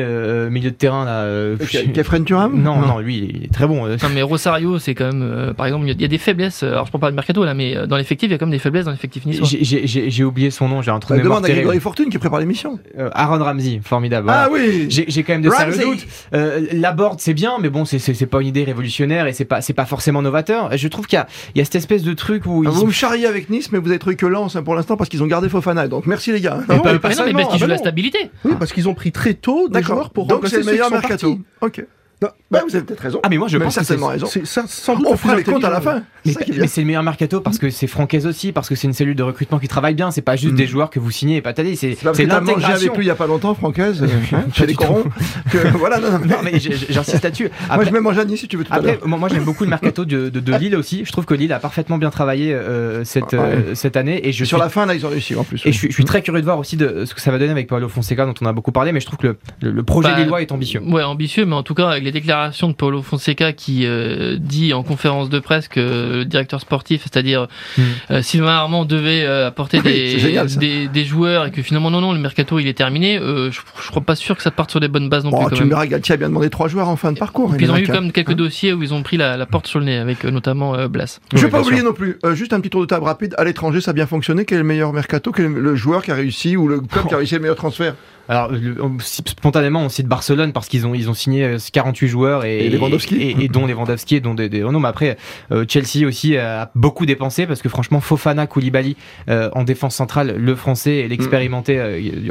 milieu 0.62 0.72
de 0.72 0.76
terrain 0.76 1.06
là 1.06 1.24
euh, 1.24 1.58
Kefren 1.94 2.24
Turam 2.24 2.62
non, 2.62 2.78
non, 2.78 3.00
lui, 3.00 3.18
il 3.18 3.46
est 3.46 3.54
très 3.54 3.68
bon. 3.68 3.88
Non, 3.88 4.10
mais 4.14 4.22
Rosario, 4.22 4.80
c'est 4.80 4.96
quand 4.96 5.12
même, 5.12 5.24
euh, 5.24 5.54
par 5.54 5.66
exemple, 5.66 5.88
il 5.88 6.02
y 6.02 6.06
a 6.06 6.08
des 6.08 6.18
faiblesses. 6.18 6.64
Alors, 6.64 6.86
je 6.86 6.92
prends 6.92 7.00
pas 7.00 7.10
de 7.10 7.16
mercato 7.16 7.44
là, 7.44 7.54
mais 7.54 7.76
euh, 7.76 7.88
dans 7.88 7.98
l'effectif, 7.98 8.30
il 8.30 8.32
y 8.32 8.36
a 8.36 8.38
quand 8.38 8.46
même 8.46 8.52
des 8.52 8.60
faiblesses 8.60 8.86
dans 8.86 8.92
l'effectif 8.92 9.26
niçois. 9.26 9.48
J'ai 9.48 10.24
oublié 10.24 10.52
son 10.52 10.68
nom, 10.68 10.82
j'ai 10.82 10.92
un 10.92 11.00
trou 11.00 11.16
bah. 11.16 11.22
Demande 11.22 11.46
à 11.46 11.50
Grégory 11.50 11.80
Fortune 11.80 12.10
qui 12.10 12.18
prépare 12.18 12.40
l'émission. 12.40 12.80
Aaron 13.14 13.44
Ramsey, 13.44 13.82
formidable. 13.84 14.28
Ah 14.30 14.50
oui 14.52 14.88
J'ai 14.90 15.24
quand 15.24 15.34
même 15.34 15.42
de 15.42 15.50
sérieux 15.50 15.78
doutes. 15.84 16.08
la 16.32 16.92
board, 16.92 17.20
c'est 17.20 17.34
bien, 17.34 17.58
mais 17.60 17.70
bon, 17.70 17.86
c'est 17.86 18.26
pas 18.26 18.42
une 18.42 18.48
idée 18.48 18.64
révolutionnaire 18.64 19.28
et 19.28 19.34
c'est 19.34 19.46
pas, 19.46 19.60
pas 19.76 19.86
forcément 19.86 20.22
novateur. 20.22 20.76
Je 20.78 20.88
trouve 20.88 21.08
qu'il 21.08 21.20
y, 21.56 21.60
y, 21.60 21.62
a 21.62 21.66
cette 21.66 21.76
espèce 21.76 22.04
de 22.04 22.14
truc 22.14 22.46
où. 22.46 22.64
Ah, 22.66 22.70
vous 22.70 22.86
me 22.86 22.92
charriez 22.92 23.26
avec 23.26 23.50
Nice, 23.50 23.72
mais 23.72 23.80
vous 23.80 23.90
avez 23.90 24.00
trouvé 24.00 24.16
que 24.16 24.26
Lens 24.26 24.56
hein, 24.56 24.64
pour 24.64 24.76
l'instant 24.76 24.98
parce 24.98 25.10
qu'ils 25.10 25.24
ont 25.24 25.28
gardé 25.28 25.50
Fofana. 25.50 25.88
Donc 25.88 26.06
merci 26.06 26.32
les 26.32 26.42
gars. 26.42 26.60
Mais, 26.68 26.80
pas, 26.80 27.00
parce 27.00 27.20
qu'ils 27.20 27.60
jouent 27.60 27.66
la 27.68 27.78
stabilité. 27.78 28.32
Oui, 28.46 28.54
parce 28.58 28.72
qu'ils 28.74 28.88
ont 28.90 28.94
pris 28.94 29.12
très 29.12 29.34
tôt 29.34 29.70
des 29.70 29.82
joueurs 29.82 30.12
pour 30.12 30.28
Donc 30.28 30.48
c'est 30.52 30.60
le 30.60 30.66
meilleur 30.66 30.92
mercato. 30.92 31.40
Ok. 31.62 31.86
Non, 32.22 32.30
bah, 32.52 32.62
vous 32.68 32.76
avez 32.76 32.86
peut-être 32.86 33.00
raison. 33.00 33.20
Ah, 33.24 33.30
mais 33.30 33.38
moi, 33.38 33.48
je 33.48 33.58
pense 33.58 33.74
certainement 33.74 34.08
que 34.10 34.12
raison. 34.12 34.28
C'est 34.28 34.46
sans 34.46 34.96
doute 34.96 35.08
on 35.10 35.18
fera 35.18 35.36
les 35.36 35.44
comptes 35.44 35.64
à 35.64 35.72
la 35.72 35.82
fin. 35.82 36.04
Mais, 36.24 36.68
c'est 36.68 36.82
le 36.82 36.88
meilleur 36.88 37.02
mercato 37.02 37.42
parce 37.42 37.58
que 37.58 37.72
c'est 37.72 37.88
Francaise 37.88 38.28
aussi, 38.28 38.52
parce 38.52 38.70
que 38.70 38.76
c'est 38.76 38.88
une 38.88 38.94
cellule 38.94 39.16
de 39.16 39.24
recrutement 39.24 39.58
qui 39.58 39.68
travaille 39.68 39.96
bien. 39.96 40.12
C'est 40.12 40.22
pas 40.22 40.36
juste 40.36 40.54
des 40.54 40.66
mm. 40.66 40.68
joueurs 40.68 40.90
que 40.92 41.00
vous 41.00 41.10
signez 41.10 41.38
et 41.38 41.42
patater. 41.42 41.76
C'est 41.76 41.98
l'intégration. 42.04 42.60
J'ai 42.60 42.74
avec 42.74 42.96
lui 42.96 43.06
il 43.06 43.08
y 43.08 43.12
a 43.12 43.16
pas 43.16 43.26
longtemps, 43.26 43.56
Francaise. 43.56 44.06
Chez 44.54 44.66
les 44.68 44.76
corons. 44.76 45.06
Voilà, 45.76 46.00
non, 46.00 46.12
non, 46.12 46.38
mais 46.44 46.60
j'insiste 46.60 47.24
là-dessus. 47.24 47.50
Moi, 47.74 47.86
je 47.86 47.92
mets 47.92 48.20
à 48.20 48.26
Nice 48.26 48.42
si 48.42 48.48
tu 48.48 48.58
veux 48.58 48.64
tout 48.64 48.74
Après, 48.74 49.00
moi, 49.06 49.30
j'aime 49.30 49.44
beaucoup 49.44 49.64
le 49.64 49.70
mercato 49.70 50.06
de 50.06 50.58
Lille 50.58 50.76
aussi. 50.76 51.06
Je 51.06 51.12
trouve 51.12 51.26
que 51.26 51.34
Lille 51.34 51.54
a 51.54 51.60
parfaitement 51.60 51.98
bien 51.98 52.12
travaillé 52.12 52.54
euh, 52.54 53.04
cette 53.04 53.34
euh, 53.34 53.74
cette 53.74 53.98
année. 53.98 54.28
Et 54.28 54.32
sur 54.32 54.58
la 54.60 54.70
fin, 54.70 54.86
là, 54.86 54.94
ils 54.94 55.06
ont 55.06 55.10
réussi 55.10 55.36
en 55.36 55.44
plus. 55.44 55.66
Et 55.66 55.72
je 55.72 55.92
suis 55.92 56.06
très 56.06 56.22
curieux 56.22 56.42
de 56.42 56.46
voir 56.46 56.60
aussi 56.60 56.78
de 56.78 57.06
ce 57.06 57.16
que 57.16 57.22
ça 57.22 57.32
va 57.32 57.40
donner 57.40 57.52
avec 57.52 57.68
Paulo 57.68 57.90
Fonseca 57.90 58.26
dont 58.26 58.34
on 58.42 58.46
a 58.46 58.54
beaucoup 58.54 58.72
parlé. 58.72 58.92
Mais 58.92 59.00
je 59.00 59.08
trouve 59.08 59.20
que 59.20 59.38
le 59.62 59.84
projet 59.84 60.16
lillois 60.16 60.42
est 60.42 60.52
ambitieux. 60.52 60.82
Ouais, 60.86 61.04
ambitieux, 61.04 61.46
mais 61.46 61.56
en 61.56 61.64
tout 61.64 61.74
cas, 61.74 61.90
avec 61.90 62.04
les 62.12 62.20
déclarations 62.20 62.68
de 62.68 62.74
Paulo 62.74 63.02
Fonseca 63.02 63.54
qui 63.54 63.86
euh, 63.86 64.38
dit 64.40 64.74
en 64.74 64.84
conférence 64.84 65.30
de 65.30 65.40
presse 65.40 65.68
que 65.68 65.80
le 66.18 66.26
directeur 66.26 66.60
sportif, 66.60 67.04
c'est-à-dire 67.04 67.48
mm. 67.78 67.82
euh, 68.12 68.22
Sylvain 68.22 68.52
Armand, 68.52 68.86
devait 68.86 69.26
apporter 69.26 69.82
des, 69.82 70.88
des, 70.88 71.06
joueurs 71.06 71.46
et 71.46 71.52
que 71.52 71.62
finalement 71.62 71.90
non 71.90 72.02
non 72.02 72.14
le 72.14 72.20
mercato 72.20 72.60
il 72.60 72.68
est 72.68 72.74
terminé. 72.74 73.18
je, 73.20 73.50
je 73.52 73.90
crois 73.90 74.02
pas 74.02 74.16
sûr 74.16 74.36
que 74.36 74.44
ça 74.44 74.52
parte 74.52 74.72
sur 74.72 74.80
des 74.80 74.88
bonnes 74.88 75.10
bases 75.10 75.24
non 75.24 75.32
plus. 75.32 75.56
tu 75.56 75.64
me 75.64 75.70
verras, 75.70 75.86
Galtier 75.86 76.14
a 76.14 76.18
bien 76.18 76.28
demandé 76.28 76.50
trois 76.50 76.68
joueurs 76.68 76.90
en 76.90 76.96
fin 76.96 77.12
de 77.12 77.20
parcours. 77.20 77.54
ils 77.60 77.72
ont 77.72 77.78
eu 77.78 77.88
comme 77.88 78.12
quelques 78.12 78.32
hein. 78.32 78.36
dossiers 78.36 78.74
où 78.74 78.84
ils 78.84 78.94
ont 78.94 79.04
pris 79.04 79.18
la, 79.18 79.46
porte 79.46 79.68
sur 79.68 79.80
le 79.80 79.86
nez 79.86 79.98
avec 79.98 80.24
notamment 80.24 80.88
Blas. 80.88 81.20
Je 81.32 81.38
ne 81.38 81.42
vais 81.44 81.50
pas 81.50 81.62
oublier 81.62 81.84
non 81.84 81.94
plus. 81.94 82.18
juste 82.34 82.54
un 82.54 82.60
petit 82.60 82.70
tour 82.70 82.82
de 82.82 82.88
table 82.88 83.06
rapide. 83.06 83.36
À 83.38 83.44
l'étranger, 83.44 83.82
ça 83.82 83.92
a 83.92 83.94
bien 83.94 84.08
fonctionné. 84.08 84.46
Quel 84.46 84.58
est 84.58 84.62
le 84.62 84.68
meilleur 84.68 84.94
mercato? 84.94 85.32
Quel 85.32 85.46
est 85.46 85.50
le 85.50 85.76
joueur 85.76 86.04
qui 86.04 86.12
a 86.12 86.16
réussi 86.16 86.58
ou 86.58 86.68
le 86.68 86.82
club 86.82 87.08
qui 87.08 87.14
a 87.14 87.18
réussi 87.18 87.36
le 87.36 87.42
meilleur 87.42 87.56
transfert? 87.56 87.96
Alors 88.32 88.50
spontanément 89.00 89.82
on 89.82 89.90
cite 89.90 90.08
Barcelone 90.08 90.54
parce 90.54 90.70
qu'ils 90.70 90.88
ont 90.88 90.94
ils 90.96 91.10
ont 91.10 91.14
signé 91.14 91.58
48 91.74 92.06
euh, 92.06 92.10
joueurs 92.10 92.46
et, 92.46 92.66
et 92.66 92.70
Lewandowski. 92.70 93.16
et, 93.16 93.44
et, 93.44 93.48
dont 93.50 93.68
Lewandowski 93.68 94.16
et 94.16 94.20
dont 94.22 94.34
des, 94.34 94.48
des 94.48 94.64
oh 94.64 94.72
non 94.72 94.80
mais 94.80 94.88
après 94.88 95.18
euh, 95.52 95.66
Chelsea 95.68 96.08
aussi 96.08 96.38
a 96.38 96.72
beaucoup 96.74 97.06
dépensé 97.06 97.46
parce 97.46 97.62
que 97.62 97.68
franchement 97.68 98.00
Fofana 98.00 98.48
Koulibaly 98.48 98.96
euh, 99.28 99.50
en 99.52 99.64
défense 99.64 99.96
centrale 99.96 100.38
le 100.38 100.56
français 100.56 100.96
et 100.96 101.08
l'expérimenté 101.10 101.82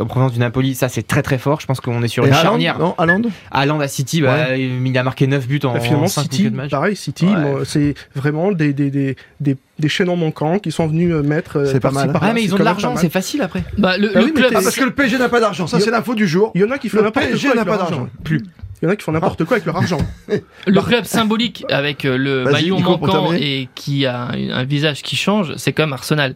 en 0.00 0.06
provenance 0.06 0.32
du 0.32 0.38
Napoli 0.38 0.74
ça 0.74 0.88
c'est 0.88 1.06
très 1.06 1.22
très 1.22 1.36
fort. 1.36 1.60
Je 1.60 1.66
pense 1.66 1.80
qu'on 1.80 2.02
est 2.02 2.08
sur 2.08 2.24
une 2.24 2.32
charnière. 2.32 2.78
non 2.78 2.94
Haaland? 2.96 3.22
Haaland 3.50 3.80
à 3.80 3.88
City 3.88 4.22
bah, 4.22 4.56
il 4.56 4.96
a 4.96 5.02
marqué 5.02 5.26
9 5.26 5.46
buts 5.46 5.60
en, 5.64 5.74
bah, 5.74 5.80
finalement, 5.80 6.08
City, 6.08 6.50
pareil 6.70 6.96
City 6.96 7.26
c'est 7.64 7.94
vraiment 8.14 8.52
des, 8.52 8.72
des, 8.72 8.90
des, 8.90 9.16
des 9.40 9.56
des 9.80 9.88
chaînons 9.88 10.16
manquants 10.16 10.58
qui 10.58 10.70
sont 10.70 10.86
venus 10.86 11.14
mettre. 11.14 11.66
C'est 11.66 11.80
pas 11.80 11.90
mal. 11.90 12.12
Ah, 12.20 12.32
mais 12.32 12.42
ils 12.42 12.54
ont 12.54 12.58
de 12.58 12.64
l'argent, 12.64 12.94
c'est 12.96 13.10
facile 13.10 13.42
après. 13.42 13.64
Bah, 13.78 13.96
le, 13.96 14.08
bah 14.08 14.20
club, 14.34 14.52
ah, 14.54 14.60
parce 14.62 14.76
que 14.76 14.84
le 14.84 14.92
PSG 14.92 15.18
n'a 15.18 15.28
pas 15.28 15.40
d'argent. 15.40 15.66
Ça, 15.66 15.80
c'est 15.80 15.90
l'info 15.90 16.14
du 16.14 16.26
jour. 16.26 16.52
Il 16.54 16.60
y 16.60 16.64
en 16.64 16.70
a 16.70 16.78
qui 16.78 16.88
font 16.88 17.02
n'importe 17.02 17.40
quoi. 17.40 17.54
n'a 17.54 17.64
pas 17.64 17.76
d'argent. 17.76 18.08
Plus. 18.24 18.42
Il 18.82 18.86
y 18.86 18.88
en 18.88 18.92
a 18.92 18.96
qui 18.96 19.04
font 19.04 19.12
n'importe 19.12 19.44
quoi 19.44 19.56
avec 19.56 19.66
leur 19.66 19.76
argent. 19.76 19.98
le 20.66 20.80
club 20.80 21.04
symbolique 21.04 21.66
avec 21.68 22.06
euh, 22.06 22.16
le 22.16 22.44
maillot 22.44 22.78
manquant 22.78 23.30
et 23.34 23.68
qui 23.74 24.06
a 24.06 24.28
un 24.28 24.64
visage 24.64 25.02
qui 25.02 25.16
change, 25.16 25.54
c'est 25.56 25.72
comme 25.72 25.92
Arsenal. 25.92 26.34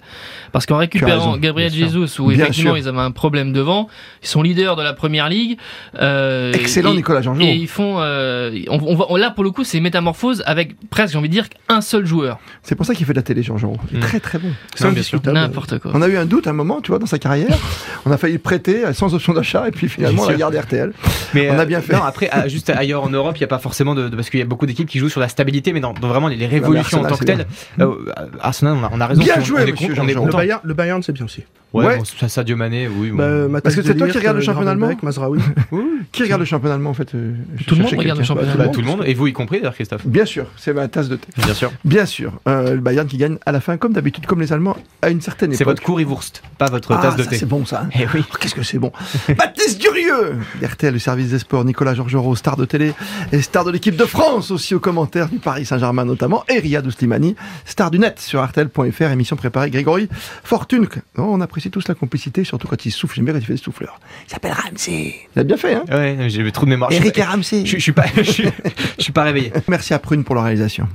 Parce 0.53 0.67
qu'en 0.67 0.77
récupérant 0.77 1.39
Gabriel 1.39 1.73
Jesus, 1.73 2.21
où 2.21 2.31
effectivement 2.31 2.77
ils 2.77 2.87
avaient 2.87 2.99
un 2.99 3.13
problème 3.13 3.53
devant, 3.53 3.89
ils 4.23 4.29
sont 4.29 4.43
leaders 4.43 4.77
de 4.77 4.83
la 4.83 4.93
première 4.93 5.31
ligue. 5.31 5.59
Euh, 6.01 6.53
Excellent 6.53 6.93
Nicolas 6.93 7.23
jean 7.23 7.39
Et 7.41 7.55
ils 7.55 7.69
font, 7.69 7.97
euh, 7.99 8.53
on, 8.69 8.95
va, 8.95 9.19
là 9.19 9.31
pour 9.31 9.43
le 9.43 9.51
coup, 9.51 9.65
c'est 9.65 9.81
métamorphose 9.81 10.43
avec 10.47 10.77
presque, 10.91 11.13
j'ai 11.13 11.19
envie 11.19 11.29
de 11.29 11.35
dire, 11.35 11.47
un 11.71 11.81
seul 11.81 12.05
joueur. 12.05 12.39
C'est 12.63 12.75
pour 12.75 12.85
ça 12.85 12.95
qu'il 12.95 13.07
fait 13.07 13.15
de 13.15 13.19
la 13.19 13.23
télé, 13.23 13.43
jean 13.43 13.57
jean 13.57 13.73
mm. 13.91 14.01
Très 14.01 14.21
très 14.21 14.39
bon. 14.39 14.51
C'est 14.75 15.27
N'importe 15.27 15.79
quoi. 15.79 15.93
On 15.95 16.03
a 16.03 16.09
eu 16.09 16.17
un 16.17 16.27
doute 16.27 16.47
à 16.47 16.51
un 16.51 16.55
moment, 16.55 16.83
tu 16.83 16.91
vois, 16.91 16.99
dans 16.99 17.07
sa 17.07 17.19
carrière. 17.19 17.57
on 18.05 18.13
a 18.13 18.19
failli 18.19 18.37
prêter 18.37 18.93
sans 18.93 19.15
option 19.15 19.33
d'achat 19.33 19.67
et 19.67 19.71
puis 19.71 19.89
finalement 19.89 20.25
on 20.25 20.29
a 20.29 20.35
gardé 20.35 20.59
RTL. 20.59 20.93
Mais 21.33 21.51
on 21.51 21.59
a 21.59 21.65
bien 21.65 21.81
fait. 21.81 21.95
Non, 21.95 22.03
après, 22.03 22.29
juste 22.49 22.70
ailleurs 22.70 23.03
en 23.03 23.11
Europe, 23.11 23.37
il 23.37 23.40
n'y 23.40 23.44
a 23.44 23.49
pas 23.49 23.59
forcément 23.59 23.94
de, 23.94 24.09
parce 24.09 24.31
qu'il 24.31 24.40
y 24.40 24.42
a 24.42 24.47
beaucoup 24.47 24.66
d'équipes 24.66 24.88
qui 24.88 24.99
jouent 24.99 25.09
sur 25.09 25.20
la 25.20 25.29
stabilité, 25.29 25.73
mais 25.73 25.81
dans, 25.81 25.92
vraiment 25.92 26.29
les, 26.29 26.47
révolutions 26.47 27.01
en 27.01 27.07
tant 27.07 27.16
que 27.16 27.25
telles. 27.25 27.47
Euh, 27.81 27.94
Arsenal, 28.40 28.77
on 28.92 29.01
a, 29.01 29.07
raison. 29.07 29.23
Bien 29.23 29.40
joué, 29.40 29.70
monsieur 29.70 29.94
Jean 29.94 30.05
Le 30.05 30.31
Bayern, 30.31 30.61
le 30.62 30.75
Bayern 30.75 31.03
c'est 31.03 31.12
bien 31.12 31.25
aussi. 31.25 31.44
Ouais, 31.75 31.87
ouais. 31.87 31.99
Bon, 31.99 32.29
Sadio 32.29 32.57
Mané, 32.57 32.87
oui. 32.87 33.11
Bah, 33.11 33.61
Parce 33.61 33.75
que 33.75 33.83
c'est 33.83 33.97
toi 33.97 34.09
qui 34.09 34.16
regarde 34.16 34.37
le 34.37 34.42
championnat 34.42 34.70
allemand 34.70 34.90
Qui 36.12 36.23
regarde 36.23 36.40
le 36.40 36.44
championnat 36.47 36.77
allemand 36.77 36.90
en 36.90 36.94
fait 36.94 37.12
euh, 37.16 37.35
Tout 37.66 37.75
le 37.75 37.83
monde 37.83 37.94
regarde 37.99 38.18
le 38.20 38.25
championnat 38.25 38.53
allemand. 38.53 38.73
Tout 38.73 38.81
le 38.81 38.87
monde, 38.87 39.03
et 39.05 39.12
vous 39.12 39.27
y 39.27 39.33
compris 39.33 39.59
d'ailleurs, 39.59 39.75
Christophe 39.75 40.07
Bien 40.07 40.25
sûr, 40.25 40.47
c'est 40.57 40.73
ma 40.73 40.87
tasse 40.87 41.09
de 41.09 41.16
thé. 41.16 41.27
Bien 41.37 41.55
sûr. 41.55 41.73
Bien 41.85 42.07
sûr. 42.07 42.33
Euh, 42.47 42.75
le 42.75 42.81
Bayern 42.81 43.09
qui 43.09 43.16
gagne 43.16 43.38
à 43.44 43.51
la 43.51 43.61
fin, 43.61 43.77
comme 43.77 43.92
d'habitude, 43.92 44.25
comme 44.25 44.40
les 44.40 44.53
Allemands, 44.53 44.77
à 45.03 45.11
une 45.11 45.20
certaine 45.20 45.51
époque. 45.51 45.59
C'est 45.59 45.64
votre 45.64 45.83
currywurst, 45.83 46.44
pas 46.59 46.70
votre 46.70 46.92
ah, 46.92 47.03
tasse 47.03 47.16
de 47.16 47.25
thé. 47.25 47.38
C'est 47.38 47.47
bon 47.47 47.66
ça. 47.66 47.88
Eh 47.99 48.07
oui. 48.14 48.23
Oh, 48.23 48.37
qu'est-ce 48.38 48.55
que 48.55 48.62
c'est 48.62 48.79
bon. 48.79 48.92
Baptiste 49.37 49.81
Durieux 49.81 50.37
RTL, 50.62 50.92
le 50.92 51.01
service 51.01 51.31
des 51.31 51.40
sports, 51.40 51.64
Nicolas 51.64 51.94
Georgerot, 52.25 52.37
star 52.37 52.57
de 52.57 52.65
télé 52.65 52.95
et 53.33 53.43
star 53.43 53.65
de 53.65 53.71
l'équipe 53.71 53.97
de 53.97 54.05
France 54.05 54.51
aussi 54.51 54.75
aux 54.75 54.81
commentaires 54.81 55.29
du 55.29 55.39
Paris 55.39 55.67
Saint-Germain 55.67 56.05
notamment, 56.05 56.45
et 56.49 56.59
Riyad 56.59 56.87
Ouslimani, 56.87 57.37
star 57.65 57.91
du 57.91 57.99
net 57.99 58.19
sur 58.21 58.45
RTL.fr, 58.45 59.03
émission 59.11 59.37
préparée 59.37 59.71
Grégory 59.71 60.09
Fortune. 60.43 60.89
on 61.17 61.41
apprécie 61.41 61.71
tous 61.71 61.87
la 61.89 61.95
complicité 61.95 62.45
surtout 62.45 62.67
quand 62.69 62.85
il 62.87 62.91
souffle. 62.91 63.17
J'aime 63.17 63.27
bien 63.27 63.35
quand 63.35 63.41
il 63.41 63.47
fait 63.47 63.55
des 63.55 63.59
souffleurs. 63.59 64.01
Il 64.27 64.33
s'appelle 64.33 64.53
Ramsey. 64.53 65.15
Il 65.37 65.41
a 65.41 65.45
bien 65.45 65.57
fait, 65.57 65.75
hein? 65.75 65.85
Ouais, 65.91 66.27
j'ai 66.29 66.51
trop 66.53 66.65
de 66.65 66.71
mémoire. 66.71 66.91
Eric 66.93 67.19
et 67.19 67.23
Ramsey. 67.23 67.67
Je, 67.67 67.77
je, 67.77 67.83
suis 67.83 67.93
pas, 67.93 68.07
je, 68.17 68.23
je 68.23 69.03
suis 69.03 69.13
pas 69.13 69.25
réveillé. 69.25 69.53
Merci 69.69 69.95
à 69.95 69.99
Prune 69.99 70.25
pour 70.25 70.35
la 70.35 70.43
réalisation. 70.43 70.89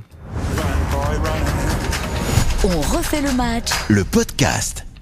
On 2.64 2.82
refait 2.82 3.22
le 3.22 3.32
match. 3.34 3.70
Le 3.88 4.04
podcast. 4.04 4.86